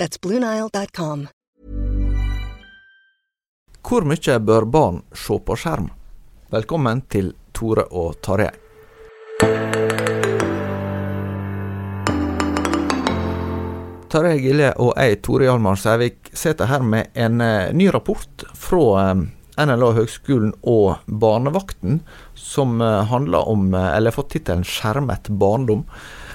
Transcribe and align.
That's 0.00 0.20
BlueNile.com. 0.20 1.26
Hvor 3.84 4.06
mye 4.08 4.36
bør 4.40 4.64
barn 4.64 5.02
se 5.12 5.36
på 5.44 5.56
skjerm? 5.60 5.90
Velkommen 6.48 7.02
til 7.12 7.34
Tore 7.52 7.84
og 7.92 8.14
Tarjei. 8.24 8.54
Tarjei 14.10 14.38
Gilje 14.40 14.70
og 14.80 14.94
jeg, 14.96 15.20
Tore 15.26 15.50
Hjalmar 15.50 15.76
Sævik, 15.76 16.32
sitter 16.32 16.72
her 16.72 16.80
med 16.80 17.12
en 17.12 17.44
eh, 17.44 17.68
ny 17.76 17.90
rapport 17.92 18.46
fra 18.56 18.80
eh, 19.02 19.22
NLA 19.68 19.92
Høgskolen 20.00 20.56
og 20.64 21.04
Barnevakten, 21.04 22.00
som 22.32 22.80
eh, 22.80 23.02
handler 23.12 23.52
om, 23.52 23.68
eller 23.76 24.08
har 24.08 24.16
fått 24.16 24.32
tittelen 24.38 24.64
'Skjermet 24.64 25.28
barndom'. 25.28 25.84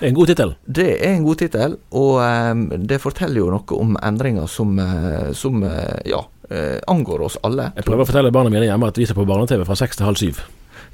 En 0.02 0.16
god 0.16 0.32
tittel. 0.32 0.56
Det 0.66 0.88
er 0.98 1.14
en 1.14 1.26
god 1.26 1.40
tittel, 1.40 1.78
og 1.96 2.20
eh, 2.24 2.80
det 2.92 3.02
forteller 3.04 3.42
jo 3.42 3.52
noe 3.54 3.80
om 3.80 3.96
endringer 4.04 4.50
som, 4.52 4.76
eh, 4.80 5.32
som 5.38 5.64
eh, 5.64 6.12
ja, 6.12 6.22
eh, 6.50 6.78
angår 6.92 7.26
oss 7.30 7.40
alle. 7.48 7.72
Jeg 7.78 7.88
prøver 7.88 8.04
å 8.04 8.10
fortelle 8.10 8.34
barna 8.36 8.54
mine 8.54 8.68
hjemme 8.68 8.92
at 8.92 9.00
vi 9.00 9.08
ser 9.08 9.18
på 9.18 9.28
barne-TV 9.28 9.66
fra 9.68 9.78
seks 9.80 10.00
til 10.00 10.10
halv 10.10 10.22
syv. 10.22 10.44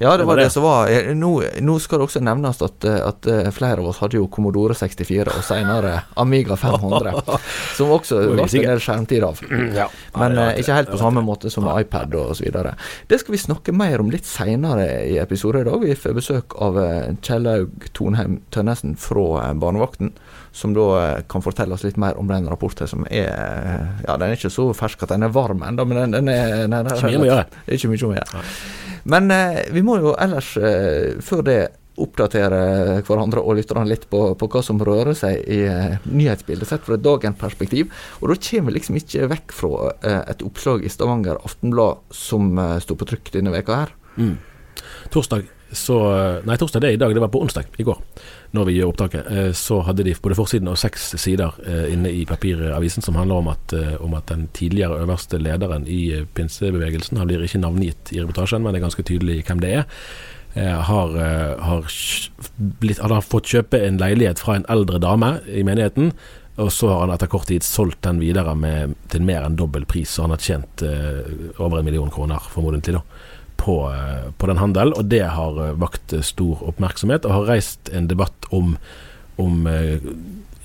Ja, 0.02 0.16
det 0.16 0.24
var 0.26 0.36
det 0.36 0.44
det. 0.48 0.52
som 0.54 0.64
var 0.64 0.88
Nå, 1.14 1.30
nå 1.62 1.74
skal 1.80 2.00
det 2.00 2.06
også 2.08 2.22
nevnes 2.24 2.62
at, 2.64 2.84
eh, 2.88 2.98
at 3.06 3.26
eh, 3.30 3.50
flere 3.54 3.82
av 3.82 3.88
oss 3.92 4.00
hadde 4.02 4.18
jo 4.18 4.26
Commodore 4.32 4.74
64 4.74 5.30
og 5.36 5.44
senere 5.46 5.92
Amiga 6.22 6.56
500, 6.58 7.12
som 7.78 7.92
også 7.94 8.20
ble 8.32 8.46
en 8.46 8.66
del 8.68 8.82
skjermtid 8.82 9.26
av. 9.28 9.42
Ja. 9.82 9.86
Men 10.18 10.36
Ja, 10.36 10.48
eh, 10.50 10.60
ikke 10.62 10.74
helt 10.76 10.90
på 10.92 10.98
samme 11.00 11.22
måte 11.24 11.50
som 11.52 11.64
med 11.66 11.84
iPad 11.86 12.14
og 12.18 12.34
så 12.36 12.44
videre. 12.44 12.74
Det 13.08 13.20
skal 13.22 13.36
vi 13.36 13.40
snakke 13.42 13.72
mer 13.76 14.00
om 14.02 14.10
litt 14.12 14.26
seinere 14.28 14.88
i 15.08 15.16
episoden 15.22 15.62
i 15.62 15.70
dag. 15.70 15.80
Vi 15.82 15.94
får 15.98 16.16
besøk 16.18 16.56
av 16.62 16.76
Kjellaug 17.24 17.88
Tonheim 17.96 18.40
Tønnesen 18.52 18.96
fra 19.00 19.52
Barnevakten, 19.54 20.12
som 20.52 20.74
da 20.76 21.22
kan 21.30 21.40
fortelle 21.44 21.72
oss 21.76 21.84
litt 21.86 21.96
mer 22.00 22.18
om 22.20 22.28
den 22.28 22.48
rapporten 22.50 22.88
som 22.90 23.06
er 23.08 23.30
Ja, 24.06 24.16
den 24.18 24.28
er 24.32 24.36
ikke 24.36 24.52
så 24.52 24.68
fersk 24.76 25.02
at 25.06 25.14
den 25.14 25.24
er 25.24 25.32
varm 25.32 25.62
ennå, 25.64 25.86
men 25.88 26.02
den, 26.12 26.16
den 26.26 26.28
er 26.34 26.66
nei, 26.68 26.82
den- 26.82 27.24
gjøre. 27.24 27.44
Det 27.64 27.72
er 27.74 27.78
ikke 27.80 27.92
mye 27.92 28.08
å 28.10 28.16
gjøre. 28.18 28.44
Men 29.04 29.30
eh, 29.30 29.62
vi 29.72 29.82
må 29.84 29.98
jo 30.02 30.16
ellers, 30.18 30.56
eh, 30.56 31.14
før 31.22 31.46
det, 31.46 31.62
oppdatere 32.02 33.02
hverandre 33.04 33.42
og 33.44 33.58
lytterne 33.58 33.84
litt 33.84 34.06
på, 34.08 34.22
på 34.40 34.46
hva 34.48 34.62
som 34.64 34.78
rører 34.80 35.12
seg 35.16 35.42
i 35.44 35.58
eh, 35.68 35.98
nyhetsbildet 36.08 36.70
sett 36.70 36.86
fra 36.86 36.96
et 36.96 37.04
dagens 37.04 37.36
perspektiv. 37.38 37.92
Og 38.22 38.32
da 38.32 38.38
kommer 38.48 38.72
vi 38.72 38.78
liksom 38.78 38.96
ikke 38.98 39.28
vekk 39.34 39.52
fra 39.58 39.90
et 40.24 40.44
oppslag 40.46 40.86
i 40.86 40.92
Stavanger 40.92 41.42
Aftenblad 41.44 42.00
som 42.16 42.56
sto 42.80 42.96
på 42.96 43.10
trykk 43.12 43.34
denne 43.36 43.52
veka 43.52 43.82
her. 43.82 43.92
Mm. 44.16 44.38
Torsdag 45.12 45.44
så 45.72 45.96
Nei, 46.44 46.56
torsdag 46.60 46.82
det 46.82 46.88
er 46.90 46.96
i 46.96 47.00
dag, 47.00 47.14
det 47.14 47.22
var 47.22 47.30
på 47.32 47.40
onsdag 47.42 47.78
i 47.80 47.86
går, 47.86 47.98
når 48.56 48.68
vi 48.68 48.74
gjør 48.76 48.92
opptaket. 48.92 49.30
eh, 49.30 49.52
Så 49.56 49.80
hadde 49.86 50.04
de 50.04 50.14
både 50.14 50.36
forsiden 50.36 50.68
og 50.68 50.78
seks 50.80 51.14
sider 51.20 51.56
eh, 51.66 51.92
inne 51.94 52.12
i 52.12 52.26
papiravisen 52.28 53.04
som 53.04 53.16
handler 53.16 53.40
om 53.40 53.48
at, 53.52 53.72
eh, 53.72 53.96
om 54.04 54.14
at 54.14 54.28
den 54.28 54.48
tidligere 54.52 55.00
øverste 55.04 55.40
lederen 55.40 55.86
i 55.86 56.26
pinsebevegelsen, 56.34 57.18
han 57.18 57.30
blir 57.30 57.42
ikke 57.44 57.62
navngitt 57.62 58.12
i 58.12 58.20
reportasjen, 58.20 58.62
men 58.62 58.72
det 58.72 58.82
er 58.82 58.86
ganske 58.88 59.06
tydelig 59.08 59.40
hvem 59.48 59.64
det 59.64 59.74
er, 59.80 59.88
har, 60.52 61.14
har, 61.64 61.86
blitt, 62.82 62.98
han 63.00 63.14
har 63.14 63.22
fått 63.24 63.48
kjøpe 63.48 63.78
en 63.86 63.96
leilighet 63.96 64.36
fra 64.38 64.58
en 64.58 64.66
eldre 64.68 64.98
dame 65.00 65.38
i 65.48 65.62
menigheten. 65.64 66.10
Og 66.60 66.68
så 66.68 66.90
har 66.90 67.06
han 67.06 67.12
etter 67.14 67.30
kort 67.32 67.48
tid 67.48 67.64
solgt 67.64 68.02
den 68.04 68.20
videre 68.20 68.52
med, 68.52 68.92
til 69.08 69.24
mer 69.24 69.46
enn 69.46 69.56
dobbel 69.56 69.86
pris, 69.88 70.12
så 70.12 70.26
han 70.26 70.34
har 70.34 70.42
tjent 70.44 70.84
eh, 70.84 71.22
over 71.56 71.78
en 71.78 71.88
million 71.88 72.12
kroner, 72.12 72.44
formodentlig, 72.52 72.98
da 72.98 73.30
på, 73.62 73.76
på 74.38 74.46
den 74.50 74.58
handelen, 74.58 74.94
og 74.98 75.06
det 75.10 75.22
har 75.36 75.58
eh, 75.62 75.74
vakt 75.78 76.12
eh, 76.12 76.24
stor 76.26 76.62
oppmerksomhet 76.66 77.26
og 77.26 77.36
har 77.36 77.50
reist 77.54 77.92
en 77.94 78.08
debatt 78.10 78.48
om, 78.50 78.74
om 79.42 79.68
eh, 79.70 80.02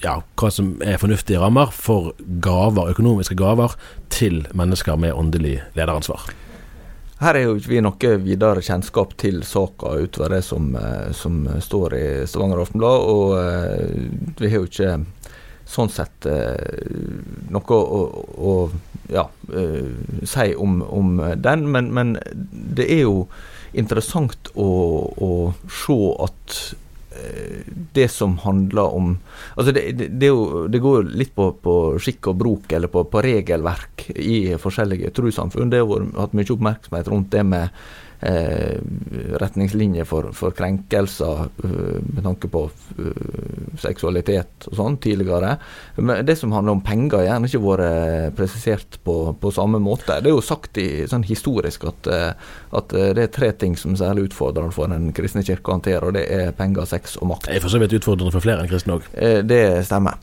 ja, 0.02 0.18
hva 0.38 0.50
som 0.54 0.76
er 0.82 0.98
fornuftige 1.02 1.42
rammer 1.42 1.70
for 1.74 2.16
gaver, 2.42 2.94
økonomiske 2.96 3.38
gaver 3.38 3.78
til 4.14 4.46
mennesker 4.58 4.98
med 4.98 5.14
åndelig 5.14 5.60
lederansvar. 5.78 6.26
Her 7.18 7.38
er 7.38 7.48
jo 7.48 7.56
ikke 7.58 7.72
vi 7.72 7.82
noe 7.82 8.18
videre 8.22 8.62
kjennskap 8.66 9.16
til 9.18 9.40
saka 9.46 9.96
utover 9.98 10.36
det 10.36 10.44
som, 10.46 10.68
som 11.18 11.48
står 11.66 11.96
i 11.98 12.04
Stavanger 12.30 12.62
Aftenblad, 12.62 13.08
og 13.10 14.36
vi 14.38 14.52
har 14.52 14.62
jo 14.62 14.68
ikke 14.70 14.92
sånn 15.66 15.90
sett 15.90 16.30
noe 17.50 17.80
å, 17.82 18.04
å 18.38 18.54
ja, 19.14 19.28
uh, 19.54 20.24
si 20.28 20.50
om, 20.56 20.82
om 20.84 21.14
den, 21.38 21.68
men, 21.72 21.94
men 21.94 22.18
det 22.78 22.90
er 22.92 23.06
jo 23.06 23.28
interessant 23.78 24.50
å, 24.56 24.68
å 25.22 25.30
se 25.70 25.98
at 26.24 26.58
eh, 27.18 27.68
det 27.94 28.08
som 28.14 28.38
handler 28.46 28.96
om 28.96 29.10
Altså 29.58 29.74
det, 29.76 29.84
det, 30.00 30.08
det, 30.22 30.30
jo, 30.32 30.66
det 30.72 30.82
går 30.82 31.10
litt 31.20 31.34
på, 31.36 31.50
på 31.62 31.76
skikk 32.02 32.32
og 32.32 32.40
bruk, 32.42 32.72
eller 32.74 32.92
på, 32.94 33.04
på 33.12 33.22
regelverk 33.26 34.08
i 34.16 34.56
forskjellige 34.62 35.12
trossamfunn. 35.18 35.72
Det 35.74 35.82
har 35.82 35.90
vært- 35.90 36.16
hatt 36.18 36.36
mye 36.38 36.54
oppmerksomhet 36.56 37.12
rundt 37.12 37.32
det 37.36 37.44
med 37.46 37.70
retningslinjer 38.20 40.08
for, 40.10 40.32
for 40.34 40.56
krenkelser 40.58 41.48
eh, 41.64 42.00
med 42.02 42.24
tanke 42.26 42.50
på 42.52 42.64
eh, 42.98 43.78
seksualitet 43.80 44.68
og 44.72 44.78
sånn 44.80 44.98
tidligere. 45.04 45.56
Men 45.98 46.26
det 46.26 46.38
som 46.40 46.54
handler 46.56 46.78
om 46.78 46.84
penger, 46.86 47.20
har 47.22 47.28
gjerne 47.30 47.52
ikke 47.52 47.64
vært 47.64 48.36
presisert 48.38 49.00
på, 49.06 49.18
på 49.40 49.54
samme 49.54 49.80
måte. 49.84 50.20
Det 50.22 50.32
er 50.32 50.36
jo 50.36 50.44
sagt 50.46 50.78
i, 50.82 50.88
sånn 51.10 51.26
historisk 51.28 51.88
at, 51.92 52.12
eh, 52.12 52.52
at 52.78 52.98
eh, 52.98 53.14
det 53.18 53.28
er 53.28 53.34
tre 53.38 53.52
ting 53.54 53.78
som 53.80 53.94
er 53.94 54.02
særlig 54.02 54.30
utfordrende 54.32 54.76
for 54.76 54.92
den 54.92 55.12
kristne 55.18 55.46
kirke 55.46 55.72
å 55.72 55.78
håndtere, 55.78 56.10
og 56.10 56.18
det 56.18 56.28
er 56.34 56.54
penger, 56.58 56.90
sex 56.90 57.18
og 57.22 57.32
makt. 57.34 57.52
Det 57.52 57.60
er 57.60 57.66
for 57.66 57.74
så 57.74 57.82
vidt 57.84 57.98
utfordrende 58.00 58.34
for 58.34 58.44
flere 58.44 58.64
enn 58.64 58.72
kristne 58.72 58.98
òg. 58.98 59.10
Eh, 59.14 59.42
Det 59.48 59.64
stemmer. 59.88 60.18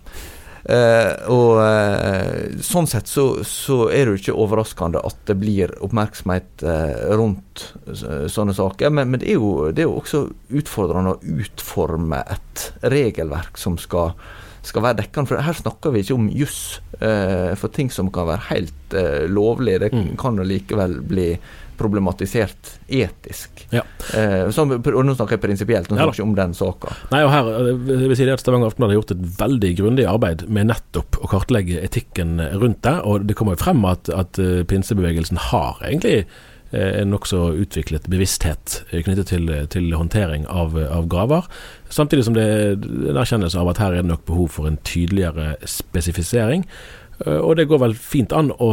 Eh, 0.64 1.28
og 1.28 1.58
eh, 1.61 2.55
sånn 2.64 2.87
sett 2.88 3.11
så, 3.11 3.25
så 3.44 3.82
er 3.93 4.06
det 4.06 4.14
jo 4.14 4.20
ikke 4.22 4.37
overraskende 4.46 5.02
at 5.05 5.19
det 5.28 5.37
blir 5.43 5.75
oppmerksomhet 5.84 6.64
eh, 6.64 7.02
rundt 7.19 7.66
sånne 7.93 8.55
saker. 8.56 8.88
Men, 8.94 9.11
men 9.12 9.20
det, 9.20 9.28
er 9.34 9.37
jo, 9.37 9.50
det 9.76 9.84
er 9.84 9.90
jo 9.90 9.99
også 10.00 10.22
utfordrende 10.56 11.16
å 11.19 11.37
utforme 11.44 12.22
et 12.32 12.64
regelverk 12.94 13.61
som 13.61 13.76
skal, 13.81 14.14
skal 14.64 14.87
være 14.87 15.02
dekkende. 15.02 15.28
For 15.34 15.44
her 15.44 15.58
snakker 15.61 15.93
vi 15.93 16.05
ikke 16.06 16.16
om 16.16 16.31
juss. 16.32 16.62
Eh, 17.00 17.52
for 17.61 17.69
ting 17.75 17.93
som 17.93 18.08
kan 18.14 18.31
være 18.32 18.49
helt 18.52 18.99
lovlig, 19.28 19.81
det 19.82 19.93
Mm. 19.94 20.16
kan 20.20 20.37
jo 20.38 20.44
likevel 20.46 21.00
bli 21.02 21.28
problematisert 21.79 22.75
etisk. 22.88 23.65
Ja. 23.75 23.82
Eh, 24.17 24.50
som, 24.55 24.73
og 24.75 25.03
nå 25.06 25.15
snakker 25.17 25.37
jeg 25.37 25.43
prinsipielt, 25.44 25.91
nå 25.91 25.99
snakker 25.99 26.12
jeg 26.12 26.23
ikke 26.23 26.29
om 26.29 26.37
den 26.38 26.56
saka. 26.56 26.94
Nei, 27.12 27.21
og 27.26 27.32
her, 27.32 27.50
eh, 27.50 27.69
jeg 27.91 28.11
vil 28.11 28.19
si 28.19 28.29
det 28.29 28.37
at 28.37 28.44
Stavanger 28.44 28.73
Aftenblad 28.73 28.93
har 28.93 29.00
gjort 29.00 29.15
et 29.17 29.26
veldig 29.41 29.71
grundig 29.81 30.09
arbeid 30.11 30.47
med 30.49 30.71
nettopp 30.71 31.21
å 31.21 31.31
kartlegge 31.31 31.82
etikken 31.85 32.38
rundt 32.62 32.82
det. 32.87 32.97
Og 33.05 33.29
det 33.29 33.37
kommer 33.38 33.56
jo 33.56 33.65
frem 33.65 33.85
at, 33.88 34.11
at 34.15 34.41
eh, 34.43 34.65
pinsebevegelsen 34.71 35.41
har 35.50 35.82
egentlig 35.82 36.25
eh, 36.25 36.91
en 37.03 37.15
nokså 37.15 37.43
utviklet 37.67 38.09
bevissthet 38.12 38.81
knyttet 38.94 39.31
til, 39.35 39.53
til 39.75 39.93
håndtering 39.94 40.49
av, 40.50 40.79
av 40.79 41.11
graver. 41.12 41.47
Samtidig 41.93 42.26
som 42.29 42.38
det 42.38 42.49
er 42.49 42.75
en 42.75 43.21
erkjennelse 43.21 43.61
av 43.61 43.75
at 43.75 43.82
her 43.82 43.94
er 43.94 44.03
det 44.03 44.12
nok 44.15 44.26
behov 44.31 44.50
for 44.56 44.71
en 44.71 44.81
tydeligere 44.87 45.55
spesifisering. 45.69 46.67
Og 47.25 47.53
det 47.55 47.69
går 47.71 47.79
vel 47.79 47.93
fint 47.94 48.32
an 48.35 48.49
å 48.59 48.73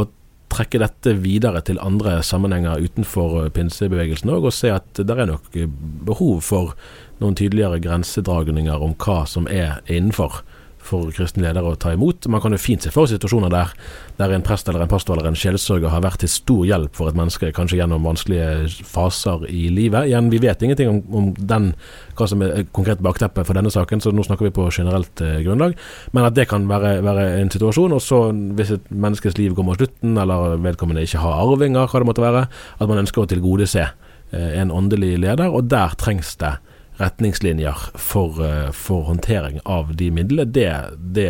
trekke 0.51 0.81
dette 0.81 1.15
videre 1.23 1.61
til 1.65 1.79
andre 1.81 2.19
sammenhenger 2.25 2.83
utenfor 2.83 3.45
eh, 3.45 3.51
pinsebevegelsen 3.55 4.33
òg, 4.33 4.49
og 4.49 4.55
se 4.55 4.73
at 4.73 4.99
det 4.99 5.17
er 5.17 5.29
nok 5.29 5.55
eh, 5.55 5.69
behov 6.07 6.41
for 6.45 6.75
noen 7.21 7.37
tydeligere 7.37 7.81
grensedragninger 7.83 8.83
om 8.83 8.95
hva 8.99 9.21
som 9.29 9.47
er 9.51 9.79
innenfor 9.87 10.41
for 10.85 11.11
kristne 11.15 11.45
ledere 11.45 11.71
å 11.71 11.77
ta 11.79 11.93
imot. 11.95 12.27
Man 12.31 12.41
kan 12.43 12.53
jo 12.55 12.59
fint 12.61 12.83
se 12.83 12.91
for 12.93 13.09
situasjoner 13.09 13.51
der, 13.53 13.71
der 14.19 14.33
en 14.35 14.45
prest 14.45 14.69
eller 14.69 14.83
en 14.83 14.91
pastor 14.91 15.15
eller 15.17 15.31
en 15.31 15.37
sjelsørger 15.37 15.93
har 15.93 16.03
vært 16.03 16.23
til 16.23 16.31
stor 16.31 16.63
hjelp 16.67 16.97
for 16.97 17.11
et 17.11 17.17
menneske, 17.17 17.51
kanskje 17.55 17.79
gjennom 17.79 18.05
vanskelige 18.07 18.85
faser 18.87 19.45
i 19.49 19.67
livet. 19.73 20.09
Igjen, 20.09 20.31
vi 20.33 20.41
vet 20.43 20.65
ingenting 20.65 20.91
om, 20.91 21.01
om 21.17 21.29
den, 21.37 21.71
hva 22.17 22.27
som 22.29 22.43
er 22.45 22.65
konkret 22.75 23.03
bakteppet 23.03 23.47
for 23.47 23.57
denne 23.57 23.73
saken, 23.73 24.03
så 24.03 24.13
nå 24.15 24.25
snakker 24.27 24.49
vi 24.49 24.55
på 24.55 24.67
generelt 24.73 25.23
eh, 25.25 25.39
grunnlag. 25.45 25.77
Men 26.15 26.27
at 26.27 26.37
det 26.37 26.47
kan 26.51 26.67
være, 26.69 26.97
være 27.05 27.27
en 27.41 27.53
situasjon, 27.53 27.97
og 27.97 28.03
så 28.03 28.23
hvis 28.57 28.75
et 28.77 28.89
menneskes 28.91 29.37
liv 29.39 29.55
går 29.57 29.67
mot 29.67 29.79
slutten, 29.79 30.17
eller 30.21 30.57
vedkommende 30.63 31.05
ikke 31.05 31.23
har 31.23 31.43
arvinger, 31.45 31.87
hva 31.87 32.01
det 32.01 32.09
måtte 32.09 32.25
være, 32.25 32.47
at 32.79 32.89
man 32.89 33.03
ønsker 33.03 33.23
å 33.23 33.31
tilgodese 33.31 33.87
eh, 33.87 34.51
en 34.61 34.73
åndelig 34.73 35.15
leder, 35.21 35.49
og 35.49 35.69
der 35.71 35.97
trengs 36.01 36.35
det 36.41 36.57
retningslinjer 37.01 37.87
for, 37.99 38.37
eh, 38.45 38.69
for 38.71 39.03
håndtering 39.09 39.59
av 39.65 39.95
de 39.97 40.11
midlene. 40.13 40.45
Det, 40.51 40.69
det 41.17 41.29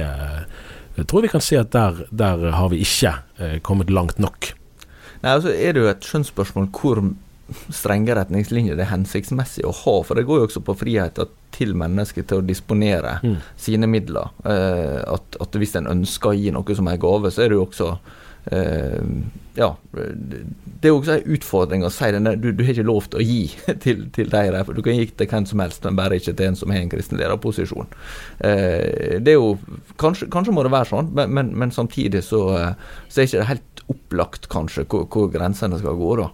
jeg 0.97 1.07
tror 1.07 1.23
vi 1.23 1.31
kan 1.31 1.41
si 1.43 1.55
at 1.57 1.71
der, 1.73 2.03
der 2.11 2.49
har 2.51 2.69
vi 2.73 2.81
ikke 2.83 3.13
eh, 3.39 3.57
kommet 3.63 3.89
langt 3.89 4.19
nok. 4.19 4.51
Nei, 5.21 5.35
altså 5.37 5.53
er 5.53 5.73
det 5.77 5.83
jo 5.83 5.91
et 5.91 6.07
skjønnsspørsmål 6.07 6.67
hvor 6.75 7.01
strenge 7.75 8.15
retningslinjer 8.15 8.77
det 8.79 8.85
er 8.85 8.93
hensiktsmessig 8.93 9.65
å 9.67 9.73
ha. 9.75 9.93
For 10.07 10.15
det 10.15 10.23
går 10.27 10.39
jo 10.41 10.47
også 10.47 10.61
på 10.63 10.75
friheten 10.79 11.31
til 11.51 11.73
mennesket 11.75 12.29
til 12.29 12.39
å 12.39 12.45
disponere 12.47 13.17
Mm. 13.23 13.37
sine 13.59 13.87
midler. 13.91 14.29
Eh, 14.47 15.01
at, 15.03 15.35
at 15.43 15.51
hvis 15.59 15.75
en 15.75 15.87
ønsker 15.91 16.31
å 16.31 16.37
gi 16.37 16.51
noe 16.55 16.75
som 16.75 16.87
en 16.87 16.99
gave, 16.99 17.31
så 17.31 17.43
er 17.43 17.49
det 17.51 17.59
jo 17.59 17.65
også 17.67 17.89
eh, 17.91 17.99
ja, 18.41 19.67
det 19.91 20.89
er 20.89 20.95
også 20.95 21.17
en 21.19 21.35
utfordring 21.35 21.83
å 21.85 21.91
si 21.93 22.07
den 22.15 22.25
du, 22.41 22.47
du 22.55 22.63
har 22.65 22.73
ikke 22.73 22.87
lov 22.87 23.05
til 23.11 23.21
å 23.21 23.25
gi 23.25 23.41
til, 23.83 24.05
til 24.15 24.31
de 24.31 24.43
der, 24.55 24.63
for 24.65 24.73
du 24.73 24.81
kan 24.85 24.97
gi 24.97 25.05
til 25.11 25.29
hvem 25.29 25.45
som 25.49 25.61
helst, 25.61 25.85
men 25.85 25.99
bare 25.99 26.17
ikke 26.17 26.33
til 26.33 26.49
en 26.49 26.57
som 26.57 26.73
har 26.73 26.81
en 26.81 26.89
kristen 26.89 27.19
lederposisjon. 27.21 27.91
Eh, 28.47 29.19
det 29.21 29.35
er 29.35 29.37
jo, 29.37 29.53
kanskje, 30.01 30.29
kanskje 30.33 30.55
må 30.57 30.65
det 30.65 30.73
være 30.73 30.89
sånn, 30.93 31.11
men, 31.17 31.35
men, 31.37 31.53
men 31.61 31.75
samtidig 31.75 32.23
så, 32.25 32.41
eh, 32.57 32.97
så 33.09 33.21
er 33.21 33.29
ikke 33.29 33.43
det 33.43 33.49
helt 33.51 33.85
opplagt 33.91 34.49
kanskje 34.51 34.87
hvor, 34.89 35.05
hvor 35.11 35.29
grensene 35.33 35.79
skal 35.81 35.99
gå. 35.99 36.15
da. 36.23 36.31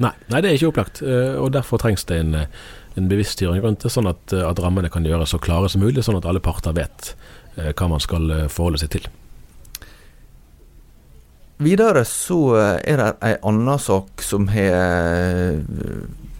Nei, 0.00 0.14
nei, 0.32 0.40
det 0.40 0.50
er 0.50 0.56
ikke 0.56 0.72
opplagt, 0.72 1.02
eh, 1.04 1.36
og 1.36 1.52
derfor 1.52 1.80
trengs 1.82 2.06
det 2.08 2.22
en, 2.24 2.34
eh, 2.42 2.60
en 2.98 3.08
bevisst 3.10 3.36
styring 3.36 3.60
rundt 3.62 3.84
det, 3.84 3.92
sånn 3.92 4.08
at, 4.10 4.32
eh, 4.32 4.46
at 4.46 4.60
rammene 4.64 4.90
kan 4.92 5.06
gjøres 5.06 5.34
så 5.34 5.40
klare 5.42 5.68
som 5.70 5.84
mulig, 5.84 6.02
sånn 6.06 6.18
at 6.18 6.28
alle 6.28 6.42
parter 6.42 6.74
vet 6.76 7.12
eh, 7.56 7.74
hva 7.74 7.90
man 7.92 8.02
skal 8.02 8.30
eh, 8.32 8.46
forholde 8.48 8.80
seg 8.80 8.96
til. 8.96 9.10
Videre 11.60 12.04
så 12.08 12.40
eh, 12.56 12.76
er 12.92 13.02
det 13.02 13.10
ei 13.28 13.34
anna 13.46 13.76
sak 13.78 14.22
som 14.24 14.48
har 14.48 14.72
eh, 14.72 15.60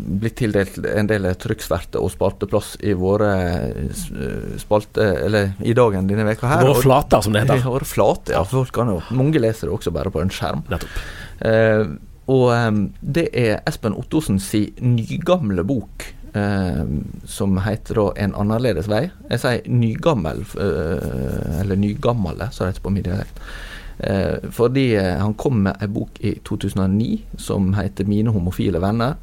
blitt 0.01 0.39
tildelt 0.41 0.79
en 0.89 1.09
del 1.11 1.27
trykksverte 1.41 2.01
og 2.01 2.11
spalteplass 2.15 2.75
i 2.89 2.95
våre 2.97 3.33
eh, 3.69 4.55
spalte, 4.61 5.07
eller 5.27 5.53
i 5.61 5.75
dagen 5.77 6.09
denne 6.09 6.25
veka 6.31 6.49
her. 6.49 6.65
Våre 6.69 6.85
flater, 6.85 7.21
som 7.25 7.37
det 7.37 7.45
heter. 7.45 7.65
Våre 7.75 7.89
flater, 7.89 8.37
ja. 8.39 8.45
Folk 8.49 8.73
kan 8.77 8.93
jo, 8.95 9.01
mange 9.17 9.43
leser 9.43 9.69
det 9.69 9.77
også 9.77 9.93
bare 9.95 10.13
på 10.15 10.23
en 10.25 10.33
skjerm. 10.33 10.65
Nettopp. 10.71 11.03
Eh, 11.41 11.85
og 12.31 12.47
eh, 12.55 12.71
det 13.01 13.27
er 13.37 13.61
Espen 13.69 13.97
Ottosen 13.99 14.41
si 14.43 14.71
nygamle 14.81 15.67
bok. 15.67 16.15
eh, 16.31 16.85
som 17.27 17.57
heter 17.59 17.95
da 17.95 18.13
'En 18.17 18.35
annerledes 18.39 18.87
vei'. 18.87 19.11
Jeg 19.31 19.41
sier 19.41 19.61
nygammel, 19.67 20.45
eller 21.61 21.77
nygammale, 21.77 22.53
som 22.53 22.67
det 22.67 22.75
heter 22.75 22.83
på 22.83 22.93
min 22.95 23.03
dialekt. 23.03 23.41
Eh, 24.03 24.51
fordi 24.51 24.95
eh, 24.97 25.19
han 25.21 25.35
kom 25.35 25.63
med 25.63 25.77
en 25.81 25.93
bok 25.93 26.21
i 26.25 26.39
2009 26.45 27.19
som 27.39 27.75
heter 27.75 28.05
'Mine 28.05 28.33
homofile 28.33 28.81
venner'. 28.81 29.15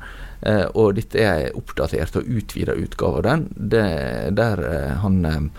Eh, 0.41 0.65
og 0.75 0.95
dette 0.95 1.19
er 1.19 1.47
en 1.47 1.55
oppdatert 1.57 2.15
og 2.15 2.23
utvida 2.27 2.73
utgave 2.77 3.17
av 3.17 3.23
den, 3.23 3.47
der 4.35 4.95
han 5.01 5.51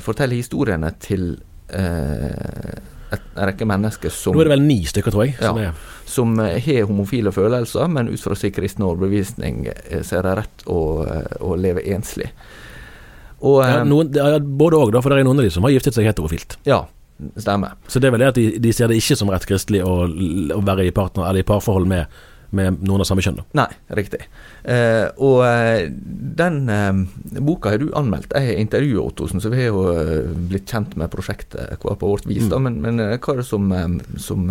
forteller 0.00 0.36
historiene 0.36 0.92
til 1.00 1.40
eh, 1.68 2.78
en 3.12 3.46
rekke 3.46 3.66
mennesker 3.66 4.10
som 4.10 4.34
Nå 4.34 4.40
er 4.40 4.44
det 4.44 4.50
vel 4.54 4.62
ni 4.62 4.84
stykker, 4.84 5.10
tror 5.10 5.24
jeg. 5.26 5.34
Som 5.40 5.58
Ja. 5.58 5.68
er, 5.68 5.74
som 6.06 6.38
har 6.38 6.86
homofile 6.86 7.32
følelser, 7.32 7.88
men 7.88 8.08
ut 8.08 8.20
fra 8.20 8.34
sin 8.34 8.52
kristne 8.52 8.84
overbevisning 8.84 9.66
ser 10.02 10.22
de 10.22 10.34
rett 10.36 10.64
å, 10.66 11.06
å 11.40 11.56
leve 11.56 11.82
enslig. 11.82 12.30
Og 13.44 13.62
ja, 13.64 13.84
noen, 13.84 14.12
ja, 14.14 14.38
både 14.38 14.76
òg, 14.76 15.02
for 15.02 15.10
det 15.10 15.18
er 15.18 15.24
noen 15.24 15.38
av 15.38 15.44
de 15.44 15.50
som 15.50 15.62
har 15.64 15.70
giftet 15.70 15.94
seg 15.94 16.06
heterofilt. 16.06 16.56
Ja, 16.64 16.86
stemmer. 17.38 17.74
Så 17.88 18.02
det 18.02 18.10
er 18.10 18.16
vel 18.16 18.24
det 18.24 18.32
at 18.34 18.38
de, 18.38 18.46
de 18.58 18.72
ser 18.74 18.90
det 18.90 19.00
ikke 19.00 19.18
som 19.18 19.30
rett 19.32 19.48
kristelig 19.48 19.84
å, 19.86 20.04
å 20.54 20.62
være 20.66 20.86
i, 20.88 20.94
partner, 20.94 21.28
eller 21.28 21.44
i 21.44 21.46
parforhold 21.46 21.86
med, 21.90 22.10
med 22.54 22.82
noen 22.86 23.02
av 23.02 23.06
samme 23.08 23.22
kjønn. 23.24 23.40
Nei, 23.58 23.66
riktig. 23.98 24.20
Eh, 24.66 25.06
og 25.22 25.40
eh, 25.46 25.88
den 26.38 26.60
eh, 26.70 27.38
boka 27.42 27.72
har 27.72 27.80
du 27.82 27.88
anmeldt. 27.98 28.34
Jeg 28.34 28.48
har 28.50 28.60
intervjua 28.62 29.04
Ottosen, 29.08 29.42
så 29.42 29.50
vi 29.52 29.60
har 29.62 29.70
jo 29.72 29.84
eh, 29.92 30.30
blitt 30.50 30.70
kjent 30.70 30.94
med 31.00 31.10
prosjektet 31.12 31.76
hver 31.82 31.98
på 32.00 32.10
vårt 32.14 32.26
vis. 32.30 32.46
da, 32.50 32.58
Men, 32.62 32.80
men 32.82 33.02
eh, 33.02 33.16
hva 33.18 33.34
er 33.34 33.42
det 33.42 33.46
som, 33.48 33.70
som 34.22 34.46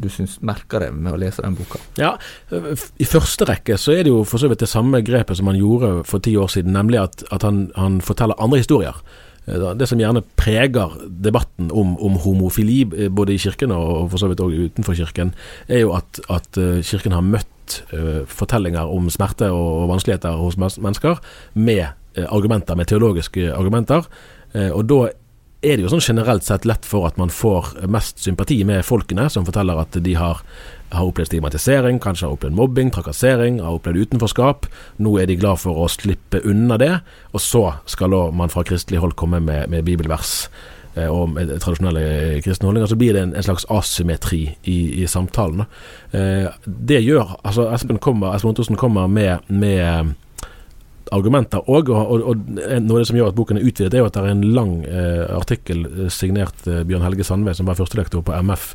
du 0.00 0.08
syns 0.10 0.38
merker 0.46 0.86
deg 0.86 0.94
med 0.98 1.14
å 1.16 1.22
lese 1.22 1.42
den 1.46 1.58
boka? 1.58 1.82
Ja, 1.98 2.14
I 2.50 3.08
første 3.08 3.50
rekke 3.50 3.78
så 3.78 3.94
er 3.96 4.06
det 4.06 4.14
jo 4.14 4.22
for 4.28 4.42
så 4.42 4.50
vidt 4.50 4.62
det 4.62 4.70
samme 4.70 5.02
grepet 5.06 5.38
som 5.38 5.50
han 5.50 5.58
gjorde 5.58 6.04
for 6.10 6.22
ti 6.22 6.36
år 6.38 6.50
siden, 6.54 6.74
nemlig 6.78 7.02
at, 7.02 7.26
at 7.34 7.46
han, 7.46 7.68
han 7.78 7.98
forteller 8.04 8.38
andre 8.42 8.62
historier. 8.62 9.02
Eh, 9.50 9.76
Det 9.76 9.88
som 9.88 9.98
gjerne 10.00 10.22
preger 10.36 10.96
debatten 11.06 11.70
om, 11.72 11.96
om 11.98 12.18
homofili, 12.18 12.82
eh, 12.96 13.10
både 13.10 13.34
i 13.34 13.38
kirken 13.38 13.72
og 13.72 14.10
for 14.10 14.18
så 14.18 14.28
vidt 14.30 14.40
også 14.40 14.66
utenfor 14.70 14.94
kirken, 14.94 15.34
er 15.68 15.84
jo 15.84 15.94
at, 15.96 16.20
at 16.30 16.58
eh, 16.58 16.82
kirken 16.82 17.12
har 17.12 17.24
møtt 17.24 17.46
uh, 17.94 18.26
fortellinger 18.26 18.82
om 18.90 19.06
smerte 19.10 19.46
og, 19.54 19.86
vanskeligheter 19.92 20.34
hos 20.34 20.56
mennesker 20.58 21.20
med 21.54 21.84
argumenter, 22.26 22.74
med 22.74 22.88
teologiske 22.90 23.52
argumenter. 23.54 24.08
Uh, 24.54 24.70
og 24.74 24.88
da 24.90 24.98
er 25.60 25.76
det 25.76 25.84
jo 25.84 25.90
sånn 25.92 26.04
generelt 26.04 26.44
sett 26.46 26.64
lett 26.68 26.86
for 26.88 27.04
at 27.08 27.18
man 27.20 27.32
får 27.32 27.74
mest 27.92 28.22
sympati 28.24 28.62
med 28.64 28.84
folkene 28.86 29.26
som 29.32 29.44
forteller 29.44 29.82
at 29.82 29.98
de 30.00 30.14
har, 30.16 30.40
har 30.94 31.08
opplevd 31.08 31.28
stigmatisering, 31.28 32.00
kanskje 32.00 32.28
har 32.28 32.36
opplevd 32.36 32.56
mobbing, 32.56 32.92
trakassering, 32.94 33.60
har 33.60 33.76
opplevd 33.76 34.06
utenforskap. 34.06 34.68
Nå 35.04 35.18
er 35.20 35.28
de 35.28 35.36
glad 35.40 35.60
for 35.60 35.82
å 35.82 35.88
slippe 35.92 36.40
unna 36.48 36.80
det, 36.80 36.94
og 37.34 37.44
så 37.44 37.64
skal 37.84 38.16
man 38.36 38.52
fra 38.52 38.64
kristelig 38.64 39.02
hold 39.04 39.18
komme 39.20 39.42
med, 39.44 39.68
med 39.72 39.84
bibelvers 39.84 40.48
eh, 40.94 41.12
og 41.12 41.36
med 41.36 41.52
tradisjonelle 41.60 42.40
kristne 42.46 42.70
holdninger, 42.70 42.88
så 42.88 43.00
blir 43.02 43.18
det 43.18 43.26
en, 43.26 43.36
en 43.36 43.48
slags 43.50 43.68
asymmetri 43.68 44.46
i, 44.64 44.78
i 45.02 45.06
samtalen. 45.10 45.68
Eh, 46.16 46.48
det 46.64 47.04
gjør 47.04 47.36
altså 47.44 47.68
Espen, 47.76 48.00
kommer, 48.00 48.32
Espen 48.32 48.80
kommer 48.80 49.12
med, 49.12 49.44
med 49.52 50.16
argumenter 51.14 51.66
òg, 51.70 51.90
og, 51.90 52.12
og, 52.12 52.24
og 52.30 52.50
noe 52.50 52.96
av 52.96 53.00
det 53.00 53.08
som 53.10 53.18
gjør 53.18 53.30
at 53.32 53.38
boken 53.38 53.60
er 53.60 53.66
utvidet, 53.66 53.94
er 53.94 54.04
jo 54.04 54.08
at 54.08 54.16
det 54.16 54.22
er 54.22 54.34
en 54.34 54.44
lang 54.56 54.74
eh, 54.86 55.24
artikkel 55.36 55.84
eh, 55.88 56.10
signert 56.12 56.66
eh, 56.70 56.82
Bjørn 56.86 57.04
Helge 57.04 57.26
Sandve, 57.26 57.54
som 57.56 57.68
var 57.70 57.78
førstelektor 57.78 58.24
på 58.26 58.36
MF 58.46 58.66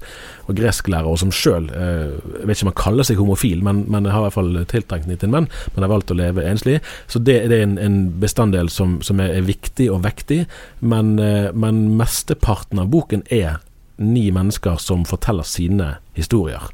og 0.49 0.57
gresklærer, 0.59 1.09
og 1.09 1.19
som 1.21 1.33
sjøl 1.33 1.69
eh, 1.73 2.15
vet 2.43 2.57
ikke 2.57 2.67
om 2.67 2.71
han 2.73 2.79
kaller 2.81 3.07
seg 3.07 3.21
homofil, 3.21 3.63
men, 3.65 3.85
men 3.91 4.09
har 4.11 4.23
i 4.23 4.27
hvert 4.27 4.37
fall 4.37 4.59
tiltrengt 4.71 5.09
til 5.11 5.29
en 5.29 5.35
menn, 5.37 5.49
men 5.75 5.85
har 5.87 5.93
valgt 5.93 6.13
å 6.13 6.19
leve 6.19 6.45
enslig. 6.47 6.79
Så 7.11 7.21
det, 7.23 7.39
det 7.51 7.61
er 7.61 7.67
en, 7.69 7.77
en 7.81 8.01
bestanddel 8.21 8.71
som, 8.73 8.99
som 9.05 9.21
er, 9.23 9.33
er 9.39 9.47
viktig 9.47 9.89
og 9.93 10.03
vektig, 10.05 10.43
men, 10.81 11.15
eh, 11.21 11.49
men 11.55 11.85
mesteparten 11.99 12.83
av 12.83 12.91
boken 12.93 13.25
er 13.33 13.61
ni 14.01 14.27
mennesker 14.35 14.79
som 14.81 15.05
forteller 15.07 15.47
sine 15.47 15.95
historier. 16.17 16.67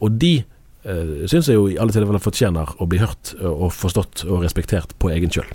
Og 0.00 0.16
de 0.22 0.40
syns 0.82 1.48
jeg 1.50 1.58
jo 1.58 1.66
i 1.68 1.76
alle 1.80 1.92
tilfeller 1.92 2.22
fortjener 2.22 2.70
å 2.80 2.86
bli 2.88 3.02
hørt 3.02 3.34
og 3.40 3.68
forstått 3.76 4.24
og 4.28 4.44
respektert 4.44 4.94
på 4.98 5.10
egen 5.12 5.32
kjøl. 5.32 5.48